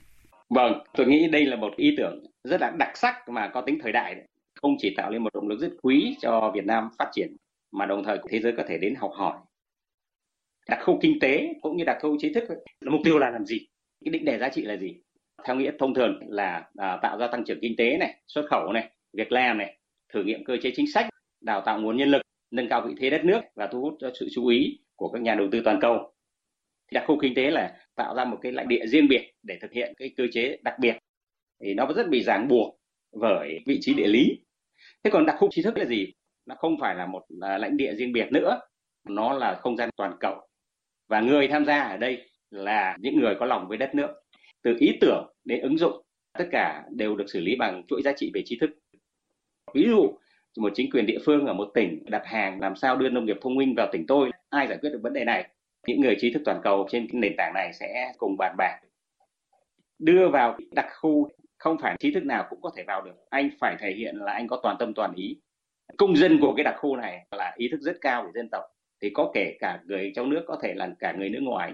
Vâng, 0.50 0.74
tôi 0.98 1.08
nghĩ 1.08 1.28
đây 1.32 1.46
là 1.46 1.56
một 1.56 1.74
ý 1.76 1.90
tưởng 1.98 2.24
rất 2.44 2.62
là 2.62 2.72
đặc 2.80 2.90
sắc 2.96 3.16
mà 3.30 3.52
có 3.54 3.62
tính 3.62 3.80
thời 3.84 3.92
đại. 3.92 4.16
Không 4.62 4.76
chỉ 4.80 4.94
tạo 4.98 5.12
nên 5.12 5.24
một 5.24 5.34
động 5.34 5.48
lực 5.48 5.60
rất 5.60 5.72
quý 5.82 6.16
cho 6.22 6.52
Việt 6.56 6.66
Nam 6.66 6.90
phát 7.00 7.10
triển, 7.14 7.36
mà 7.72 7.86
đồng 7.86 8.04
thời 8.04 8.18
thế 8.30 8.40
giới 8.40 8.54
có 8.58 8.64
thể 8.70 8.78
đến 8.78 8.96
học 8.96 9.12
hỏi 9.18 9.34
đặc 10.70 10.80
khu 10.84 11.00
kinh 11.02 11.20
tế 11.20 11.54
cũng 11.62 11.78
như 11.78 11.84
đặc 11.84 11.98
khu 12.02 12.18
trí 12.20 12.34
thức 12.34 12.44
là 12.82 12.92
mục 12.92 13.02
tiêu 13.04 13.18
là 13.20 13.30
làm 13.30 13.46
gì? 13.46 13.68
Cái 14.06 14.12
định 14.12 14.26
đề 14.26 14.38
giá 14.38 14.50
trị 14.50 14.62
là 14.62 14.78
gì? 14.78 14.96
Theo 15.46 15.56
nghĩa 15.56 15.72
thông 15.80 15.94
thường 15.94 16.20
là 16.28 16.70
à, 16.78 17.00
tạo 17.02 17.18
ra 17.18 17.28
tăng 17.28 17.46
trưởng 17.46 17.60
kinh 17.62 17.76
tế 17.78 17.98
này 17.98 18.16
xuất 18.28 18.46
khẩu 18.50 18.72
này 18.74 18.90
việc 19.14 19.32
làm 19.32 19.58
này 19.58 19.78
thử 20.14 20.24
nghiệm 20.24 20.44
cơ 20.44 20.58
chế 20.62 20.72
chính 20.76 20.92
sách 20.92 21.10
đào 21.42 21.62
tạo 21.66 21.82
nguồn 21.82 21.98
nhân 21.98 22.10
lực 22.10 22.22
nâng 22.52 22.70
cao 22.70 22.82
vị 22.88 22.94
thế 22.98 23.10
đất 23.10 23.26
nước 23.26 23.42
và 23.56 23.68
thu 23.68 23.82
hút 23.82 23.98
sự 24.20 24.28
chú 24.32 24.48
ý 24.48 24.80
của 24.96 25.12
các 25.12 25.22
nhà 25.22 25.36
đầu 25.36 25.48
tư 25.52 25.62
toàn 25.66 25.80
cầu. 25.82 26.14
Đặc 26.92 27.04
khu 27.08 27.20
kinh 27.22 27.34
tế 27.36 27.52
là 27.52 27.78
tạo 27.96 28.16
ra 28.16 28.26
một 28.26 28.38
cái 28.42 28.52
lãnh 28.52 28.68
địa 28.68 28.86
riêng 28.86 29.08
biệt 29.08 29.34
để 29.44 29.58
thực 29.62 29.72
hiện 29.72 29.94
cái 29.98 30.14
cơ 30.18 30.24
chế 30.32 30.58
đặc 30.64 30.76
biệt. 30.80 30.98
Thì 31.64 31.74
nó 31.74 31.88
rất 31.96 32.10
bị 32.10 32.24
ràng 32.24 32.48
buộc 32.48 32.80
bởi 33.20 33.60
vị 33.66 33.78
trí 33.82 33.94
địa 33.94 34.08
lý. 34.08 34.40
Thế 35.04 35.10
còn 35.10 35.26
đặc 35.26 35.36
khu 35.40 35.48
trí 35.52 35.62
thức 35.62 35.78
là 35.78 35.86
gì? 35.86 36.14
Nó 36.46 36.56
không 36.56 36.78
phải 36.80 36.96
là 36.96 37.06
một 37.06 37.24
à, 37.42 37.58
lãnh 37.58 37.78
địa 37.78 37.94
riêng 37.96 38.14
biệt 38.14 38.32
nữa 38.32 38.60
nó 39.10 39.34
là 39.34 39.60
không 39.62 39.78
gian 39.78 39.90
toàn 39.98 40.18
cầu 40.20 40.48
và 41.12 41.22
người 41.22 41.48
tham 41.48 41.66
gia 41.66 41.82
ở 41.82 41.98
đây 41.98 42.30
là 42.52 42.98
những 43.00 43.20
người 43.20 43.36
có 43.40 43.46
lòng 43.46 43.68
với 43.68 43.78
đất 43.78 43.96
nước. 43.96 44.08
Từ 44.62 44.76
ý 44.80 44.98
tưởng 45.02 45.34
đến 45.46 45.62
ứng 45.62 45.78
dụng, 45.78 46.02
tất 46.38 46.48
cả 46.52 46.84
đều 46.90 47.16
được 47.16 47.26
xử 47.28 47.40
lý 47.40 47.56
bằng 47.56 47.84
chuỗi 47.88 48.02
giá 48.02 48.12
trị 48.16 48.32
về 48.34 48.42
tri 48.46 48.58
thức. 48.60 48.70
Ví 49.74 49.86
dụ, 49.88 50.18
một 50.58 50.72
chính 50.76 50.92
quyền 50.92 51.06
địa 51.06 51.18
phương 51.26 51.46
ở 51.46 51.54
một 51.54 51.72
tỉnh 51.74 52.04
đặt 52.06 52.22
hàng 52.26 52.62
làm 52.62 52.76
sao 52.76 52.98
đưa 52.98 53.10
nông 53.10 53.26
nghiệp 53.26 53.38
thông 53.42 53.56
minh 53.56 53.74
vào 53.78 53.88
tỉnh 53.92 54.08
tôi, 54.08 54.32
ai 54.50 54.68
giải 54.68 54.78
quyết 54.82 54.90
được 54.90 55.00
vấn 55.04 55.14
đề 55.14 55.24
này? 55.24 55.50
Những 55.88 56.02
người 56.02 56.16
trí 56.20 56.34
thức 56.34 56.42
toàn 56.46 56.60
cầu 56.64 56.88
trên 56.92 57.08
nền 57.14 57.34
tảng 57.38 57.54
này 57.54 57.74
sẽ 57.74 58.14
cùng 58.18 58.36
bàn 58.38 58.56
bạc. 58.58 58.80
Đưa 60.00 60.30
vào 60.30 60.58
đặc 60.72 60.88
khu, 61.00 61.30
không 61.58 61.78
phải 61.82 61.96
trí 62.00 62.14
thức 62.14 62.26
nào 62.26 62.46
cũng 62.50 62.62
có 62.62 62.72
thể 62.78 62.84
vào 62.84 63.02
được. 63.02 63.16
Anh 63.30 63.50
phải 63.60 63.76
thể 63.80 63.94
hiện 63.98 64.16
là 64.16 64.34
anh 64.34 64.48
có 64.48 64.60
toàn 64.64 64.76
tâm 64.80 64.94
toàn 64.94 65.14
ý. 65.16 65.38
Công 65.98 66.16
dân 66.16 66.38
của 66.42 66.54
cái 66.58 66.64
đặc 66.64 66.76
khu 66.78 66.96
này 66.96 67.26
là 67.32 67.54
ý 67.58 67.68
thức 67.72 67.80
rất 67.82 67.98
cao 68.02 68.24
về 68.24 68.32
dân 68.36 68.50
tộc 68.52 68.64
thì 69.02 69.10
có 69.14 69.32
kể 69.34 69.58
cả 69.60 69.80
người 69.86 70.12
trong 70.16 70.30
nước 70.30 70.44
có 70.48 70.58
thể 70.64 70.74
là 70.74 70.90
cả 71.00 71.14
người 71.18 71.30
nước 71.30 71.42
ngoài 71.42 71.74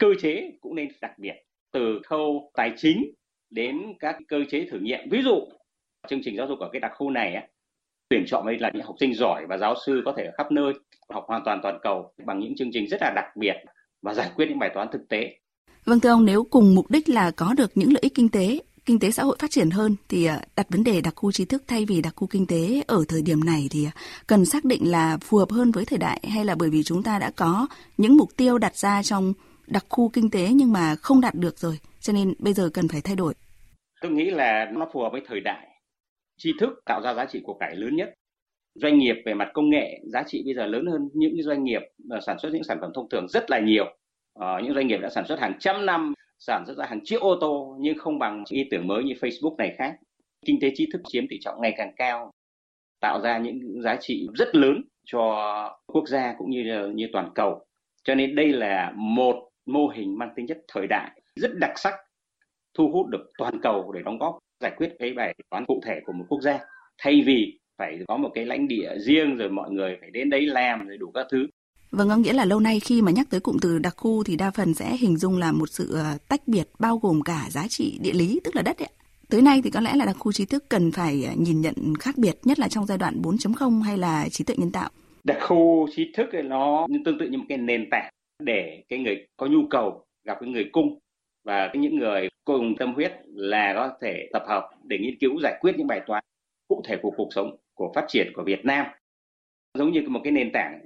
cơ 0.00 0.08
chế 0.20 0.52
cũng 0.60 0.74
nên 0.74 0.88
đặc 1.00 1.18
biệt 1.18 1.34
từ 1.72 2.00
khâu 2.04 2.50
tài 2.54 2.72
chính 2.76 3.12
đến 3.50 3.82
các 4.00 4.16
cơ 4.28 4.36
chế 4.50 4.66
thử 4.70 4.78
nghiệm 4.78 5.08
ví 5.10 5.22
dụ 5.22 5.48
chương 6.08 6.20
trình 6.24 6.36
giáo 6.36 6.46
dục 6.46 6.58
ở 6.58 6.68
cái 6.72 6.80
đặc 6.80 6.92
khu 6.94 7.10
này 7.10 7.34
á, 7.34 7.46
tuyển 8.08 8.24
chọn 8.26 8.46
đây 8.46 8.58
là 8.58 8.70
những 8.74 8.86
học 8.86 8.96
sinh 9.00 9.14
giỏi 9.14 9.46
và 9.48 9.56
giáo 9.58 9.74
sư 9.86 10.02
có 10.04 10.14
thể 10.16 10.24
ở 10.24 10.32
khắp 10.36 10.52
nơi 10.52 10.72
học 11.08 11.24
hoàn 11.28 11.42
toàn 11.44 11.60
toàn 11.62 11.78
cầu 11.82 12.12
bằng 12.24 12.38
những 12.40 12.56
chương 12.56 12.70
trình 12.72 12.88
rất 12.88 12.98
là 13.00 13.12
đặc 13.16 13.36
biệt 13.36 13.54
và 14.02 14.14
giải 14.14 14.30
quyết 14.36 14.46
những 14.48 14.58
bài 14.58 14.70
toán 14.74 14.88
thực 14.92 15.08
tế. 15.08 15.38
Vâng 15.84 16.00
thưa 16.00 16.10
ông, 16.10 16.24
nếu 16.24 16.44
cùng 16.50 16.74
mục 16.74 16.90
đích 16.90 17.08
là 17.08 17.30
có 17.36 17.54
được 17.56 17.70
những 17.74 17.92
lợi 17.92 18.00
ích 18.02 18.14
kinh 18.14 18.28
tế 18.28 18.58
kinh 18.86 18.98
tế 18.98 19.10
xã 19.10 19.22
hội 19.22 19.36
phát 19.40 19.50
triển 19.50 19.70
hơn 19.70 19.96
thì 20.08 20.24
à, 20.24 20.40
đặt 20.56 20.66
vấn 20.70 20.84
đề 20.84 21.00
đặc 21.00 21.14
khu 21.16 21.32
trí 21.32 21.44
thức 21.44 21.62
thay 21.66 21.84
vì 21.84 22.02
đặc 22.02 22.12
khu 22.16 22.26
kinh 22.26 22.46
tế 22.46 22.82
ở 22.86 23.04
thời 23.08 23.22
điểm 23.22 23.44
này 23.44 23.68
thì 23.70 23.86
à, 23.86 23.92
cần 24.26 24.44
xác 24.44 24.64
định 24.64 24.90
là 24.90 25.18
phù 25.20 25.38
hợp 25.38 25.50
hơn 25.50 25.72
với 25.72 25.84
thời 25.84 25.98
đại 25.98 26.20
hay 26.28 26.44
là 26.44 26.54
bởi 26.54 26.70
vì 26.70 26.82
chúng 26.82 27.02
ta 27.02 27.18
đã 27.18 27.30
có 27.36 27.66
những 27.96 28.16
mục 28.16 28.28
tiêu 28.36 28.58
đặt 28.58 28.76
ra 28.76 29.02
trong 29.02 29.32
đặc 29.66 29.84
khu 29.88 30.08
kinh 30.08 30.30
tế 30.30 30.48
nhưng 30.52 30.72
mà 30.72 30.94
không 30.96 31.20
đạt 31.20 31.34
được 31.34 31.58
rồi 31.58 31.78
cho 32.00 32.12
nên 32.12 32.34
bây 32.38 32.52
giờ 32.52 32.70
cần 32.74 32.88
phải 32.88 33.00
thay 33.00 33.16
đổi. 33.16 33.34
Tôi 34.00 34.10
nghĩ 34.10 34.30
là 34.30 34.70
nó 34.72 34.88
phù 34.92 35.00
hợp 35.00 35.08
với 35.12 35.22
thời 35.26 35.40
đại. 35.40 35.66
Tri 36.36 36.52
thức 36.60 36.70
tạo 36.86 37.00
ra 37.04 37.14
giá 37.14 37.24
trị 37.24 37.40
của 37.44 37.54
cải 37.54 37.76
lớn 37.76 37.96
nhất. 37.96 38.14
Doanh 38.74 38.98
nghiệp 38.98 39.14
về 39.26 39.34
mặt 39.34 39.48
công 39.54 39.70
nghệ 39.70 40.00
giá 40.12 40.22
trị 40.26 40.42
bây 40.44 40.54
giờ 40.54 40.66
lớn 40.66 40.86
hơn 40.86 41.08
những 41.14 41.42
doanh 41.42 41.64
nghiệp 41.64 41.82
ờ, 42.10 42.20
sản 42.26 42.36
xuất 42.38 42.50
những 42.52 42.64
sản 42.64 42.78
phẩm 42.80 42.90
thông 42.94 43.08
thường 43.08 43.28
rất 43.28 43.50
là 43.50 43.60
nhiều. 43.60 43.84
Ờ, 44.32 44.60
những 44.64 44.74
doanh 44.74 44.86
nghiệp 44.86 44.98
đã 45.02 45.08
sản 45.10 45.24
xuất 45.28 45.40
hàng 45.40 45.58
trăm 45.60 45.86
năm 45.86 46.14
sản 46.46 46.64
xuất 46.66 46.76
ra 46.76 46.86
hàng 46.86 47.04
triệu 47.04 47.20
ô 47.20 47.38
tô 47.40 47.76
nhưng 47.80 47.98
không 47.98 48.18
bằng 48.18 48.44
ý 48.48 48.68
tưởng 48.70 48.86
mới 48.86 49.04
như 49.04 49.14
Facebook 49.20 49.56
này 49.56 49.74
khác. 49.78 49.96
Kinh 50.46 50.60
tế 50.60 50.72
trí 50.74 50.88
thức 50.92 51.02
chiếm 51.08 51.28
tỷ 51.28 51.38
trọng 51.40 51.60
ngày 51.60 51.74
càng 51.76 51.92
cao, 51.96 52.30
tạo 53.00 53.20
ra 53.20 53.38
những 53.38 53.82
giá 53.82 53.96
trị 54.00 54.28
rất 54.34 54.54
lớn 54.54 54.82
cho 55.04 55.20
quốc 55.86 56.08
gia 56.08 56.34
cũng 56.38 56.50
như 56.50 56.92
như 56.94 57.08
toàn 57.12 57.30
cầu. 57.34 57.66
Cho 58.04 58.14
nên 58.14 58.34
đây 58.34 58.48
là 58.48 58.92
một 58.96 59.48
mô 59.66 59.88
hình 59.88 60.18
mang 60.18 60.30
tính 60.36 60.46
chất 60.46 60.58
thời 60.68 60.86
đại 60.86 61.10
rất 61.36 61.50
đặc 61.60 61.78
sắc, 61.78 61.94
thu 62.74 62.90
hút 62.92 63.06
được 63.06 63.30
toàn 63.38 63.60
cầu 63.62 63.92
để 63.92 64.02
đóng 64.04 64.18
góp 64.18 64.38
giải 64.60 64.72
quyết 64.76 64.96
cái 64.98 65.12
bài 65.12 65.34
toán 65.50 65.64
cụ 65.66 65.80
thể 65.86 66.00
của 66.06 66.12
một 66.12 66.24
quốc 66.28 66.40
gia 66.40 66.58
thay 66.98 67.22
vì 67.26 67.58
phải 67.78 67.98
có 68.08 68.16
một 68.16 68.30
cái 68.34 68.46
lãnh 68.46 68.68
địa 68.68 68.98
riêng 68.98 69.36
rồi 69.36 69.48
mọi 69.48 69.70
người 69.70 69.96
phải 70.00 70.10
đến 70.10 70.30
đấy 70.30 70.46
làm 70.46 70.88
rồi 70.88 70.98
đủ 70.98 71.10
các 71.14 71.26
thứ 71.30 71.46
Vâng, 71.92 72.08
có 72.08 72.16
nghĩa 72.16 72.32
là 72.32 72.44
lâu 72.44 72.60
nay 72.60 72.80
khi 72.80 73.02
mà 73.02 73.12
nhắc 73.12 73.26
tới 73.30 73.40
cụm 73.40 73.56
từ 73.62 73.78
đặc 73.78 73.94
khu 73.96 74.24
thì 74.24 74.36
đa 74.36 74.50
phần 74.50 74.74
sẽ 74.74 74.96
hình 74.96 75.16
dung 75.16 75.38
là 75.38 75.52
một 75.52 75.68
sự 75.68 75.94
ờ, 75.94 76.18
tách 76.28 76.40
biệt 76.46 76.68
bao 76.78 76.98
gồm 76.98 77.20
cả 77.20 77.46
giá 77.50 77.68
trị 77.68 77.98
địa 78.02 78.12
lý, 78.12 78.40
tức 78.44 78.56
là 78.56 78.62
đất 78.62 78.78
ấy. 78.78 78.88
Tới 79.30 79.42
nay 79.42 79.60
thì 79.64 79.70
có 79.70 79.80
lẽ 79.80 79.92
là 79.94 80.04
đặc 80.04 80.16
khu 80.18 80.32
trí 80.32 80.44
thức 80.44 80.64
cần 80.68 80.92
phải 80.92 81.24
ờ, 81.24 81.32
nhìn 81.36 81.60
nhận 81.60 81.74
khác 82.00 82.14
biệt, 82.18 82.34
nhất 82.44 82.58
là 82.58 82.68
trong 82.68 82.86
giai 82.86 82.98
đoạn 82.98 83.22
4.0 83.22 83.82
hay 83.82 83.98
là 83.98 84.28
trí 84.28 84.44
tuệ 84.44 84.56
nhân 84.56 84.72
tạo. 84.72 84.90
Đặc 85.24 85.38
khu 85.40 85.88
trí 85.96 86.12
thức 86.14 86.26
thì 86.32 86.42
nó 86.42 86.86
tương 87.04 87.18
tự 87.18 87.28
như 87.28 87.38
một 87.38 87.44
cái 87.48 87.58
nền 87.58 87.88
tảng 87.90 88.12
để 88.42 88.82
cái 88.88 88.98
người 88.98 89.26
có 89.36 89.46
nhu 89.46 89.66
cầu 89.70 90.04
gặp 90.24 90.36
cái 90.40 90.50
người 90.50 90.68
cung 90.72 90.98
và 91.44 91.70
những 91.74 91.98
người 91.98 92.28
cùng 92.44 92.74
tâm 92.78 92.94
huyết 92.94 93.12
là 93.26 93.72
có 93.76 93.90
thể 94.02 94.28
tập 94.32 94.42
hợp 94.48 94.70
để 94.84 94.98
nghiên 94.98 95.18
cứu 95.20 95.40
giải 95.42 95.58
quyết 95.60 95.72
những 95.76 95.86
bài 95.86 96.00
toán 96.06 96.24
cụ 96.68 96.82
thể 96.88 96.96
của 97.02 97.10
cuộc 97.16 97.28
sống 97.34 97.56
của 97.74 97.92
phát 97.94 98.04
triển 98.08 98.32
của 98.34 98.42
Việt 98.46 98.64
Nam 98.64 98.86
giống 99.78 99.92
như 99.92 100.02
một 100.08 100.20
cái 100.24 100.32
nền 100.32 100.50
tảng 100.52 100.80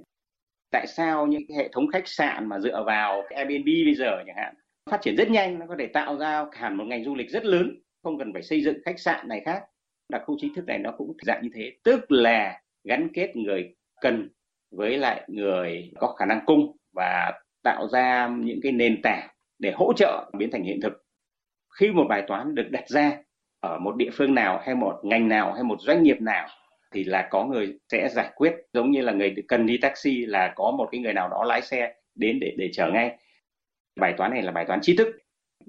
tại 0.71 0.87
sao 0.87 1.27
những 1.27 1.41
cái 1.47 1.57
hệ 1.57 1.69
thống 1.71 1.87
khách 1.87 2.07
sạn 2.07 2.49
mà 2.49 2.59
dựa 2.59 2.83
vào 2.83 3.23
Airbnb 3.29 3.65
bây 3.85 3.95
giờ 3.95 4.23
chẳng 4.27 4.35
hạn, 4.35 4.55
phát 4.91 5.01
triển 5.01 5.15
rất 5.15 5.29
nhanh, 5.29 5.59
nó 5.59 5.65
có 5.69 5.75
thể 5.79 5.87
tạo 5.87 6.17
ra 6.17 6.45
hẳn 6.51 6.77
một 6.77 6.83
ngành 6.87 7.03
du 7.03 7.15
lịch 7.15 7.29
rất 7.29 7.45
lớn, 7.45 7.79
không 8.03 8.19
cần 8.19 8.33
phải 8.33 8.43
xây 8.43 8.63
dựng 8.63 8.77
khách 8.85 8.99
sạn 8.99 9.27
này 9.27 9.41
khác. 9.45 9.63
Đặc 10.09 10.21
khu 10.25 10.37
trí 10.39 10.51
thức 10.55 10.65
này 10.65 10.77
nó 10.77 10.91
cũng 10.97 11.13
dạng 11.21 11.39
như 11.43 11.49
thế, 11.53 11.73
tức 11.83 12.11
là 12.11 12.61
gắn 12.83 13.07
kết 13.13 13.35
người 13.35 13.75
cần 14.01 14.29
với 14.71 14.97
lại 14.97 15.23
người 15.27 15.91
có 15.95 16.15
khả 16.19 16.25
năng 16.25 16.45
cung 16.45 16.77
và 16.95 17.31
tạo 17.63 17.87
ra 17.87 18.27
những 18.27 18.59
cái 18.63 18.71
nền 18.71 19.01
tảng 19.01 19.27
để 19.59 19.71
hỗ 19.71 19.93
trợ 19.93 20.31
biến 20.37 20.51
thành 20.51 20.63
hiện 20.63 20.79
thực. 20.81 20.93
Khi 21.79 21.91
một 21.91 22.05
bài 22.09 22.23
toán 22.27 22.55
được 22.55 22.67
đặt 22.71 22.87
ra 22.87 23.17
ở 23.59 23.79
một 23.79 23.95
địa 23.95 24.09
phương 24.13 24.35
nào 24.35 24.61
hay 24.65 24.75
một 24.75 24.99
ngành 25.03 25.29
nào 25.29 25.53
hay 25.53 25.63
một 25.63 25.77
doanh 25.79 26.03
nghiệp 26.03 26.21
nào 26.21 26.47
thì 26.91 27.03
là 27.03 27.27
có 27.31 27.45
người 27.45 27.77
sẽ 27.91 28.09
giải 28.09 28.31
quyết, 28.35 28.55
giống 28.73 28.91
như 28.91 29.01
là 29.01 29.11
người 29.13 29.35
cần 29.47 29.65
đi 29.65 29.77
taxi 29.77 30.25
là 30.25 30.53
có 30.55 30.71
một 30.77 30.87
cái 30.91 31.01
người 31.01 31.13
nào 31.13 31.29
đó 31.29 31.43
lái 31.43 31.61
xe 31.61 31.93
đến 32.15 32.39
để 32.39 32.53
để 32.57 32.69
chở 32.73 32.91
ngay. 32.91 33.17
Bài 33.95 34.13
toán 34.17 34.31
này 34.31 34.41
là 34.41 34.51
bài 34.51 34.65
toán 34.65 34.79
trí 34.81 34.95
thức. 34.95 35.07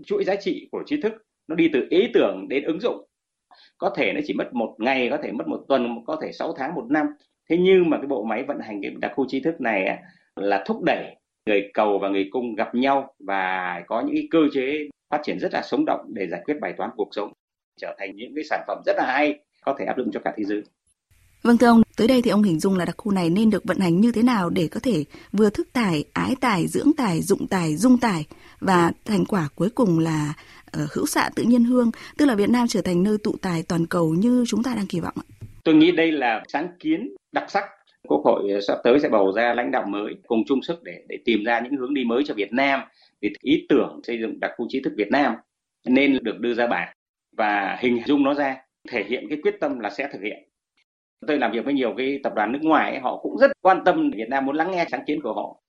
Chuỗi 0.07 0.25
giá 0.25 0.35
trị 0.37 0.69
của 0.73 0.83
trí 0.87 1.01
thức 1.01 1.13
nó 1.49 1.55
đi 1.55 1.71
từ 1.73 1.87
ý 1.91 2.09
tưởng 2.15 2.47
đến 2.49 2.65
ứng 2.65 2.81
dụng. 2.81 3.09
Có 3.79 3.91
thể 3.97 4.13
nó 4.13 4.21
chỉ 4.25 4.35
mất 4.35 4.55
một 4.55 4.77
ngày, 4.79 5.09
có 5.11 5.19
thể 5.23 5.33
mất 5.33 5.49
một 5.49 5.65
tuần, 5.69 6.05
có 6.07 6.19
thể 6.23 6.33
6 6.33 6.53
tháng, 6.53 6.75
một 6.75 6.87
năm. 6.91 7.07
Thế 7.51 7.57
nhưng 7.57 7.91
mà 7.91 7.97
cái 7.97 8.07
bộ 8.07 8.25
máy 8.25 8.43
vận 8.43 8.61
hành 8.61 8.83
cái 8.83 8.93
đặc 9.01 9.13
khu 9.15 9.27
trí 9.29 9.41
thức 9.41 9.61
này 9.61 9.99
là 10.37 10.65
thúc 10.67 10.83
đẩy 10.87 11.17
người 11.47 11.71
cầu 11.75 11.99
và 11.99 12.09
người 12.09 12.29
cung 12.31 12.55
gặp 12.55 12.75
nhau 12.75 13.15
và 13.19 13.83
có 13.87 14.01
những 14.01 14.15
cái 14.15 14.29
cơ 14.31 14.39
chế 14.53 14.89
phát 15.11 15.21
triển 15.23 15.39
rất 15.39 15.53
là 15.53 15.63
sống 15.63 15.85
động 15.87 16.07
để 16.15 16.27
giải 16.27 16.41
quyết 16.45 16.55
bài 16.61 16.73
toán 16.77 16.91
cuộc 16.97 17.09
sống, 17.13 17.33
trở 17.77 17.95
thành 17.99 18.17
những 18.17 18.33
cái 18.35 18.45
sản 18.45 18.65
phẩm 18.67 18.83
rất 18.87 18.97
là 18.97 19.05
hay, 19.07 19.39
có 19.65 19.77
thể 19.79 19.85
áp 19.85 19.97
dụng 19.97 20.11
cho 20.13 20.21
cả 20.25 20.33
thế 20.37 20.45
giới. 20.45 20.63
Vâng 21.43 21.59
thưa 21.59 21.67
ông, 21.67 21.83
tới 21.97 22.09
đây 22.09 22.23
thì 22.23 22.31
ông 22.31 22.43
hình 22.43 22.61
dung 22.61 22.77
là 22.77 22.85
đặc 22.85 22.95
khu 22.99 23.13
này 23.13 23.31
nên 23.31 23.51
được 23.51 23.65
vận 23.65 23.79
hành 23.79 24.01
như 24.01 24.13
thế 24.13 24.23
nào 24.23 24.51
để 24.51 24.69
có 24.69 24.81
thể 24.81 25.05
vừa 25.33 25.51
thức 25.51 25.69
tài, 25.73 26.05
ái 26.13 26.35
tài, 26.41 26.67
dưỡng 26.67 26.91
tài, 26.97 27.23
dụng 27.23 27.47
tài, 27.47 27.77
dung 27.77 27.99
tài 27.99 28.27
và 28.61 28.93
thành 29.05 29.25
quả 29.25 29.49
cuối 29.55 29.71
cùng 29.75 29.99
là 29.99 30.35
uh, 30.83 30.93
hữu 30.93 31.07
xạ 31.07 31.31
tự 31.37 31.43
nhiên 31.43 31.65
hương, 31.65 31.91
tức 32.17 32.27
là 32.27 32.35
Việt 32.35 32.51
Nam 32.51 32.69
trở 32.69 32.83
thành 32.83 33.03
nơi 33.03 33.19
tụ 33.19 33.35
tài 33.43 33.63
toàn 33.63 33.87
cầu 33.87 34.15
như 34.15 34.45
chúng 34.49 34.63
ta 34.63 34.75
đang 34.75 34.87
kỳ 34.87 35.01
vọng 35.01 35.15
ạ. 35.17 35.27
Tôi 35.65 35.75
nghĩ 35.75 35.91
đây 35.93 36.13
là 36.13 36.43
sáng 36.49 36.69
kiến 36.81 37.15
đặc 37.33 37.45
sắc. 37.51 37.65
Quốc 38.09 38.23
hội 38.25 38.43
sắp 38.69 38.79
tới 38.85 39.01
sẽ 39.01 39.09
bầu 39.09 39.33
ra 39.33 39.55
lãnh 39.55 39.71
đạo 39.71 39.85
mới 39.89 40.15
cùng 40.27 40.45
chung 40.47 40.63
sức 40.63 40.83
để 40.83 40.93
để 41.09 41.19
tìm 41.25 41.45
ra 41.45 41.61
những 41.61 41.77
hướng 41.77 41.95
đi 41.95 42.05
mới 42.05 42.23
cho 42.27 42.35
Việt 42.35 42.53
Nam. 42.53 42.81
Thì 43.23 43.29
ý 43.41 43.67
tưởng 43.69 44.01
xây 44.07 44.19
dựng 44.21 44.41
đặc 44.41 44.51
khu 44.57 44.67
trí 44.69 44.81
thức 44.81 44.93
Việt 44.97 45.11
Nam 45.11 45.35
nên 45.87 46.19
được 46.23 46.39
đưa 46.39 46.55
ra 46.55 46.67
bản 46.67 46.89
và 47.37 47.77
hình 47.81 48.03
dung 48.07 48.23
nó 48.23 48.35
ra 48.35 48.57
thể 48.91 49.05
hiện 49.09 49.27
cái 49.29 49.39
quyết 49.43 49.55
tâm 49.61 49.79
là 49.79 49.91
sẽ 49.91 50.09
thực 50.13 50.23
hiện 50.23 50.48
tôi 51.27 51.39
làm 51.39 51.53
việc 51.53 51.65
với 51.65 51.75
nhiều 51.75 51.95
cái 51.97 52.21
tập 52.23 52.33
đoàn 52.37 52.53
nước 52.53 52.63
ngoài 52.63 52.91
ấy, 52.91 53.01
họ 53.01 53.17
cũng 53.17 53.39
rất 53.39 53.51
quan 53.63 53.83
tâm 53.85 54.11
Việt 54.11 54.29
Nam 54.29 54.47
muốn 54.47 54.57
lắng 54.57 54.71
nghe 54.71 54.87
sáng 54.91 55.05
kiến 55.07 55.21
của 55.23 55.35
họ. 55.35 55.61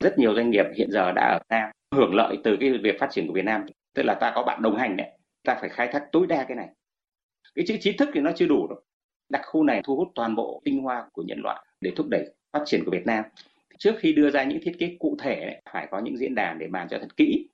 Rất 0.00 0.18
nhiều 0.18 0.34
doanh 0.34 0.50
nghiệp 0.50 0.64
hiện 0.76 0.90
giờ 0.90 1.12
đã 1.12 1.22
ở 1.22 1.38
Việt 1.38 1.56
Nam 1.56 1.70
hưởng 1.94 2.14
lợi 2.14 2.38
từ 2.44 2.56
cái 2.60 2.70
việc 2.82 2.96
phát 3.00 3.10
triển 3.10 3.26
của 3.26 3.32
Việt 3.32 3.44
Nam. 3.44 3.66
Tức 3.94 4.02
là 4.02 4.14
ta 4.14 4.32
có 4.34 4.42
bạn 4.42 4.62
đồng 4.62 4.76
hành 4.76 4.96
đấy 4.96 5.10
ta 5.44 5.56
phải 5.60 5.68
khai 5.68 5.88
thác 5.92 6.04
tối 6.12 6.26
đa 6.26 6.44
cái 6.44 6.56
này. 6.56 6.68
Cái 7.54 7.64
chữ 7.68 7.76
trí 7.80 7.92
thức 7.92 8.08
thì 8.12 8.20
nó 8.20 8.32
chưa 8.36 8.46
đủ 8.46 8.66
đâu. 8.68 8.80
Đặc 9.28 9.42
khu 9.44 9.62
này 9.62 9.80
thu 9.84 9.96
hút 9.96 10.08
toàn 10.14 10.34
bộ 10.34 10.62
tinh 10.64 10.82
hoa 10.82 11.08
của 11.12 11.22
nhân 11.22 11.40
loại 11.42 11.64
để 11.80 11.92
thúc 11.96 12.06
đẩy 12.10 12.24
phát 12.52 12.62
triển 12.66 12.82
của 12.84 12.90
Việt 12.90 13.06
Nam. 13.06 13.24
Trước 13.78 13.94
khi 13.98 14.12
đưa 14.12 14.30
ra 14.30 14.44
những 14.44 14.60
thiết 14.62 14.72
kế 14.78 14.96
cụ 14.98 15.16
thể 15.22 15.60
phải 15.72 15.88
có 15.90 15.98
những 15.98 16.16
diễn 16.16 16.34
đàn 16.34 16.58
để 16.58 16.66
bàn 16.66 16.88
cho 16.90 16.98
thật 16.98 17.16
kỹ. 17.16 17.48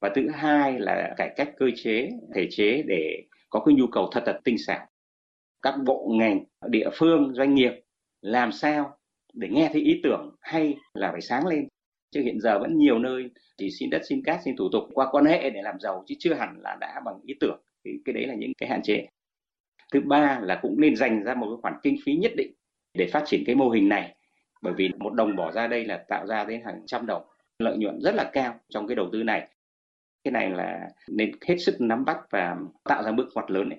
Và 0.00 0.10
thứ 0.14 0.28
hai 0.34 0.78
là 0.78 1.14
cải 1.16 1.30
cách 1.36 1.50
cơ 1.56 1.66
chế 1.76 2.10
thể 2.34 2.48
chế 2.50 2.82
để 2.86 3.22
có 3.50 3.60
cái 3.60 3.74
nhu 3.74 3.86
cầu 3.86 4.08
thật 4.12 4.22
thật 4.26 4.40
tinh 4.44 4.58
xảo 4.58 4.86
các 5.62 5.74
bộ 5.84 6.08
ngành, 6.18 6.44
địa 6.68 6.88
phương, 6.92 7.34
doanh 7.34 7.54
nghiệp 7.54 7.72
làm 8.22 8.52
sao 8.52 8.96
để 9.32 9.48
nghe 9.48 9.70
thấy 9.72 9.82
ý 9.82 10.00
tưởng 10.02 10.36
hay 10.40 10.76
là 10.94 11.12
phải 11.12 11.20
sáng 11.20 11.46
lên. 11.46 11.68
Chứ 12.10 12.22
hiện 12.22 12.40
giờ 12.40 12.58
vẫn 12.58 12.78
nhiều 12.78 12.98
nơi 12.98 13.30
chỉ 13.56 13.70
xin 13.70 13.90
đất, 13.90 14.02
xin 14.04 14.22
cát, 14.24 14.40
xin 14.44 14.56
thủ 14.56 14.68
tục 14.72 14.84
qua 14.94 15.08
quan 15.10 15.24
hệ 15.24 15.50
để 15.50 15.62
làm 15.62 15.80
giàu, 15.80 16.04
chứ 16.06 16.14
chưa 16.18 16.34
hẳn 16.34 16.60
là 16.62 16.76
đã 16.80 17.00
bằng 17.04 17.20
ý 17.26 17.34
tưởng. 17.40 17.60
Thì 17.84 17.90
cái 18.04 18.12
đấy 18.12 18.26
là 18.26 18.34
những 18.34 18.52
cái 18.58 18.68
hạn 18.68 18.82
chế. 18.82 19.06
Thứ 19.92 20.00
ba 20.00 20.40
là 20.42 20.58
cũng 20.62 20.80
nên 20.80 20.96
dành 20.96 21.24
ra 21.24 21.34
một 21.34 21.46
cái 21.46 21.60
khoản 21.62 21.74
kinh 21.82 21.96
phí 22.04 22.14
nhất 22.14 22.32
định 22.36 22.52
để 22.94 23.08
phát 23.12 23.22
triển 23.26 23.42
cái 23.46 23.54
mô 23.54 23.70
hình 23.70 23.88
này. 23.88 24.16
Bởi 24.62 24.74
vì 24.76 24.90
một 24.98 25.14
đồng 25.14 25.36
bỏ 25.36 25.52
ra 25.52 25.66
đây 25.66 25.84
là 25.84 26.04
tạo 26.08 26.26
ra 26.26 26.44
đến 26.44 26.62
hàng 26.64 26.82
trăm 26.86 27.06
đồng. 27.06 27.22
Lợi 27.58 27.76
nhuận 27.76 28.00
rất 28.00 28.14
là 28.14 28.30
cao 28.32 28.54
trong 28.68 28.86
cái 28.86 28.96
đầu 28.96 29.08
tư 29.12 29.22
này. 29.22 29.48
Cái 30.24 30.32
này 30.32 30.50
là 30.50 30.88
nên 31.08 31.32
hết 31.46 31.56
sức 31.58 31.80
nắm 31.80 32.04
bắt 32.04 32.18
và 32.30 32.56
tạo 32.84 33.02
ra 33.02 33.12
bước 33.12 33.28
ngoặt 33.34 33.50
lớn 33.50 33.68
này 33.68 33.78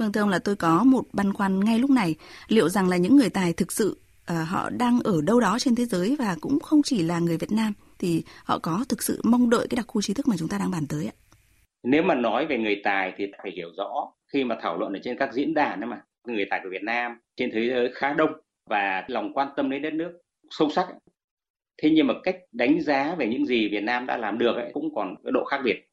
Vâng 0.00 0.12
thưa 0.12 0.20
ông 0.20 0.28
là 0.28 0.38
tôi 0.38 0.56
có 0.56 0.84
một 0.84 1.02
băn 1.12 1.32
khoăn 1.32 1.60
ngay 1.60 1.78
lúc 1.78 1.90
này, 1.90 2.14
liệu 2.48 2.68
rằng 2.68 2.88
là 2.88 2.96
những 2.96 3.16
người 3.16 3.30
tài 3.30 3.52
thực 3.52 3.72
sự 3.72 3.98
uh, 4.32 4.48
họ 4.48 4.70
đang 4.70 5.00
ở 5.04 5.20
đâu 5.24 5.40
đó 5.40 5.58
trên 5.58 5.74
thế 5.74 5.84
giới 5.84 6.16
và 6.18 6.36
cũng 6.40 6.60
không 6.60 6.82
chỉ 6.84 7.02
là 7.02 7.18
người 7.18 7.36
Việt 7.36 7.52
Nam 7.52 7.72
thì 7.98 8.22
họ 8.44 8.58
có 8.58 8.84
thực 8.88 9.02
sự 9.02 9.20
mong 9.24 9.50
đợi 9.50 9.66
cái 9.70 9.76
đặc 9.76 9.86
khu 9.88 10.02
trí 10.02 10.14
thức 10.14 10.28
mà 10.28 10.36
chúng 10.38 10.48
ta 10.48 10.58
đang 10.58 10.70
bàn 10.70 10.86
tới 10.88 11.06
ạ? 11.06 11.14
Nếu 11.82 12.02
mà 12.02 12.14
nói 12.14 12.46
về 12.46 12.58
người 12.58 12.80
tài 12.84 13.14
thì 13.16 13.26
phải 13.42 13.52
hiểu 13.56 13.68
rõ 13.76 14.12
khi 14.32 14.44
mà 14.44 14.56
thảo 14.62 14.78
luận 14.78 14.92
ở 14.92 14.98
trên 15.04 15.16
các 15.18 15.32
diễn 15.32 15.54
đàn 15.54 15.80
đó 15.80 15.86
mà 15.86 16.02
người 16.26 16.46
tài 16.50 16.60
của 16.62 16.70
Việt 16.72 16.82
Nam 16.82 17.12
trên 17.36 17.50
thế 17.54 17.68
giới 17.68 17.90
khá 17.94 18.12
đông 18.12 18.30
và 18.70 19.04
lòng 19.08 19.32
quan 19.34 19.48
tâm 19.56 19.70
đến 19.70 19.82
đất 19.82 19.92
nước 19.92 20.12
sâu 20.50 20.70
sắc. 20.70 20.86
Thế 21.82 21.90
nhưng 21.90 22.06
mà 22.06 22.14
cách 22.22 22.36
đánh 22.52 22.80
giá 22.80 23.14
về 23.18 23.26
những 23.26 23.46
gì 23.46 23.68
Việt 23.68 23.82
Nam 23.82 24.06
đã 24.06 24.16
làm 24.16 24.38
được 24.38 24.56
ấy, 24.56 24.70
cũng 24.74 24.94
còn 24.94 25.14
cái 25.24 25.32
độ 25.32 25.44
khác 25.44 25.60
biệt 25.64 25.89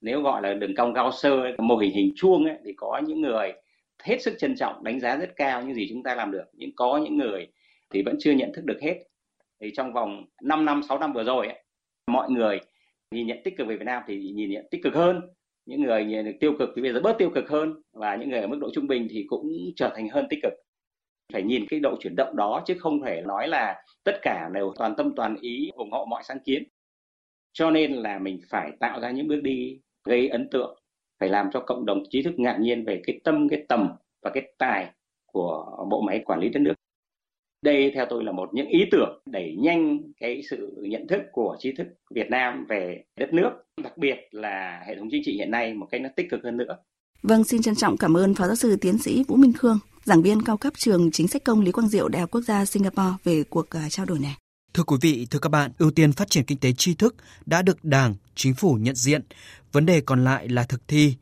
nếu 0.00 0.22
gọi 0.22 0.42
là 0.42 0.54
đường 0.54 0.74
cong 0.74 0.94
cao 0.94 1.12
sơ 1.12 1.42
mô 1.58 1.76
hình 1.76 1.92
hình 1.92 2.12
chuông 2.16 2.44
ấy, 2.44 2.56
thì 2.64 2.72
có 2.76 3.00
những 3.06 3.20
người 3.20 3.52
hết 4.02 4.22
sức 4.22 4.34
trân 4.38 4.56
trọng 4.56 4.84
đánh 4.84 5.00
giá 5.00 5.16
rất 5.16 5.36
cao 5.36 5.62
những 5.62 5.74
gì 5.74 5.86
chúng 5.90 6.02
ta 6.02 6.14
làm 6.14 6.30
được. 6.30 6.44
Nhưng 6.52 6.70
có 6.76 6.98
những 6.98 7.16
người 7.16 7.46
thì 7.90 8.02
vẫn 8.02 8.16
chưa 8.18 8.32
nhận 8.32 8.52
thức 8.54 8.64
được 8.64 8.78
hết. 8.82 8.98
Thì 9.60 9.70
trong 9.74 9.92
vòng 9.92 10.24
5 10.42 10.64
năm 10.64 10.82
6 10.88 10.98
năm 10.98 11.12
vừa 11.12 11.24
rồi 11.24 11.46
ấy, 11.46 11.62
mọi 12.06 12.30
người 12.30 12.60
nhìn 13.10 13.26
nhận 13.26 13.38
tích 13.44 13.56
cực 13.56 13.66
về 13.66 13.76
Việt 13.76 13.84
Nam 13.84 14.02
thì 14.06 14.30
nhìn 14.34 14.50
nhận 14.50 14.66
tích 14.70 14.82
cực 14.82 14.94
hơn. 14.94 15.20
Những 15.66 15.82
người 15.82 16.04
nhìn 16.04 16.38
tiêu 16.40 16.52
cực 16.58 16.70
thì 16.76 16.82
bây 16.82 16.92
giờ 16.92 17.00
bớt 17.00 17.18
tiêu 17.18 17.30
cực 17.34 17.48
hơn. 17.48 17.82
Và 17.92 18.16
những 18.16 18.28
người 18.30 18.40
ở 18.40 18.46
mức 18.46 18.58
độ 18.60 18.70
trung 18.72 18.86
bình 18.86 19.06
thì 19.10 19.24
cũng 19.28 19.48
trở 19.76 19.92
thành 19.94 20.08
hơn 20.08 20.26
tích 20.30 20.38
cực. 20.42 20.52
Phải 21.32 21.42
nhìn 21.42 21.66
cái 21.70 21.80
độ 21.80 21.96
chuyển 22.00 22.16
động 22.16 22.36
đó 22.36 22.62
chứ 22.66 22.74
không 22.78 23.02
thể 23.02 23.22
nói 23.26 23.48
là 23.48 23.82
tất 24.04 24.18
cả 24.22 24.50
đều 24.54 24.72
toàn 24.78 24.94
tâm 24.96 25.12
toàn 25.16 25.36
ý 25.40 25.70
ủng 25.74 25.90
hộ 25.90 26.04
mọi 26.04 26.22
sáng 26.24 26.40
kiến. 26.44 26.64
Cho 27.52 27.70
nên 27.70 27.92
là 27.92 28.18
mình 28.18 28.40
phải 28.48 28.70
tạo 28.80 29.00
ra 29.00 29.10
những 29.10 29.28
bước 29.28 29.40
đi 29.42 29.80
gây 30.04 30.28
ấn 30.28 30.48
tượng 30.50 30.78
phải 31.20 31.28
làm 31.28 31.50
cho 31.52 31.60
cộng 31.60 31.86
đồng 31.86 32.02
trí 32.10 32.22
thức 32.22 32.34
ngạc 32.36 32.56
nhiên 32.60 32.84
về 32.84 33.02
cái 33.06 33.20
tâm 33.24 33.48
cái 33.48 33.64
tầm 33.68 33.88
và 34.22 34.30
cái 34.34 34.52
tài 34.58 34.90
của 35.26 35.86
bộ 35.90 36.00
máy 36.00 36.22
quản 36.24 36.40
lý 36.40 36.48
đất 36.48 36.60
nước 36.60 36.74
đây 37.62 37.92
theo 37.94 38.06
tôi 38.10 38.24
là 38.24 38.32
một 38.32 38.48
những 38.52 38.68
ý 38.68 38.78
tưởng 38.90 39.20
đẩy 39.26 39.56
nhanh 39.58 39.98
cái 40.20 40.42
sự 40.50 40.76
nhận 40.82 41.06
thức 41.08 41.20
của 41.32 41.56
trí 41.58 41.72
thức 41.72 41.86
Việt 42.14 42.30
Nam 42.30 42.66
về 42.68 43.04
đất 43.16 43.32
nước, 43.32 43.50
đặc 43.82 43.98
biệt 43.98 44.16
là 44.30 44.82
hệ 44.86 44.96
thống 44.96 45.08
chính 45.10 45.22
trị 45.24 45.32
hiện 45.32 45.50
nay 45.50 45.74
một 45.74 45.86
cách 45.90 46.00
nó 46.00 46.08
tích 46.16 46.26
cực 46.30 46.40
hơn 46.44 46.56
nữa. 46.56 46.76
Vâng, 47.22 47.44
xin 47.44 47.62
trân 47.62 47.74
trọng 47.74 47.96
cảm 47.96 48.16
ơn 48.16 48.34
Phó 48.34 48.46
giáo 48.46 48.56
sư 48.56 48.76
tiến 48.80 48.98
sĩ 48.98 49.24
Vũ 49.28 49.36
Minh 49.36 49.52
Khương, 49.52 49.78
giảng 50.04 50.22
viên 50.22 50.42
cao 50.42 50.56
cấp 50.56 50.72
trường 50.76 51.10
chính 51.12 51.28
sách 51.28 51.44
công 51.44 51.60
Lý 51.60 51.72
Quang 51.72 51.88
Diệu 51.88 52.08
Đại 52.08 52.20
học 52.20 52.30
Quốc 52.30 52.40
gia 52.40 52.64
Singapore 52.64 53.16
về 53.24 53.42
cuộc 53.50 53.70
à, 53.70 53.86
trao 53.90 54.06
đổi 54.06 54.18
này. 54.18 54.36
Thưa 54.74 54.82
quý 54.82 54.96
vị, 55.00 55.26
thưa 55.30 55.38
các 55.38 55.48
bạn, 55.48 55.72
ưu 55.78 55.90
tiên 55.90 56.12
phát 56.12 56.30
triển 56.30 56.44
kinh 56.44 56.58
tế 56.58 56.72
tri 56.72 56.94
thức 56.94 57.16
đã 57.46 57.62
được 57.62 57.84
Đảng, 57.84 58.14
Chính 58.34 58.54
phủ 58.54 58.74
nhận 58.74 58.94
diện. 58.94 59.22
Vấn 59.72 59.86
đề 59.86 60.00
còn 60.00 60.24
lại 60.24 60.48
là 60.48 60.62
thực 60.62 60.88
thi 60.88 61.14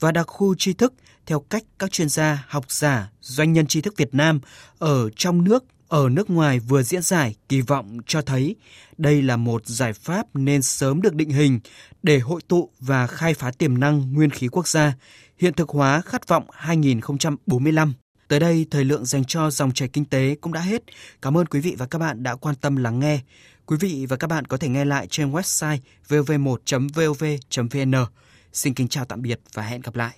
và 0.00 0.12
đặc 0.12 0.26
khu 0.26 0.54
tri 0.54 0.72
thức 0.72 0.94
theo 1.26 1.40
cách 1.40 1.62
các 1.78 1.92
chuyên 1.92 2.08
gia, 2.08 2.44
học 2.48 2.64
giả, 2.68 3.10
doanh 3.20 3.52
nhân 3.52 3.66
tri 3.66 3.80
thức 3.80 3.94
Việt 3.96 4.14
Nam 4.14 4.40
ở 4.78 5.10
trong 5.16 5.44
nước, 5.44 5.64
ở 5.88 6.08
nước 6.08 6.30
ngoài 6.30 6.58
vừa 6.58 6.82
diễn 6.82 7.02
giải 7.02 7.34
kỳ 7.48 7.60
vọng 7.60 7.98
cho 8.06 8.22
thấy 8.22 8.56
đây 8.98 9.22
là 9.22 9.36
một 9.36 9.66
giải 9.66 9.92
pháp 9.92 10.26
nên 10.34 10.62
sớm 10.62 11.02
được 11.02 11.14
định 11.14 11.30
hình 11.30 11.60
để 12.02 12.18
hội 12.18 12.40
tụ 12.48 12.70
và 12.80 13.06
khai 13.06 13.34
phá 13.34 13.50
tiềm 13.58 13.78
năng 13.78 14.12
nguyên 14.12 14.30
khí 14.30 14.48
quốc 14.48 14.68
gia, 14.68 14.92
hiện 15.38 15.54
thực 15.54 15.68
hóa 15.68 16.00
khát 16.00 16.28
vọng 16.28 16.44
2045 16.52 17.92
Tới 18.28 18.40
đây, 18.40 18.66
thời 18.70 18.84
lượng 18.84 19.04
dành 19.04 19.24
cho 19.24 19.50
dòng 19.50 19.72
chảy 19.72 19.88
kinh 19.88 20.04
tế 20.04 20.36
cũng 20.40 20.52
đã 20.52 20.60
hết. 20.60 20.82
Cảm 21.22 21.36
ơn 21.36 21.46
quý 21.46 21.60
vị 21.60 21.74
và 21.78 21.86
các 21.86 21.98
bạn 21.98 22.22
đã 22.22 22.34
quan 22.34 22.54
tâm 22.54 22.76
lắng 22.76 22.98
nghe. 22.98 23.20
Quý 23.66 23.76
vị 23.80 24.06
và 24.08 24.16
các 24.16 24.26
bạn 24.26 24.44
có 24.44 24.56
thể 24.56 24.68
nghe 24.68 24.84
lại 24.84 25.06
trên 25.10 25.32
website 25.32 25.78
vv1.vov.vn. 26.08 27.94
Xin 28.52 28.74
kính 28.74 28.88
chào 28.88 29.04
tạm 29.04 29.22
biệt 29.22 29.40
và 29.52 29.62
hẹn 29.62 29.80
gặp 29.80 29.96
lại. 29.96 30.14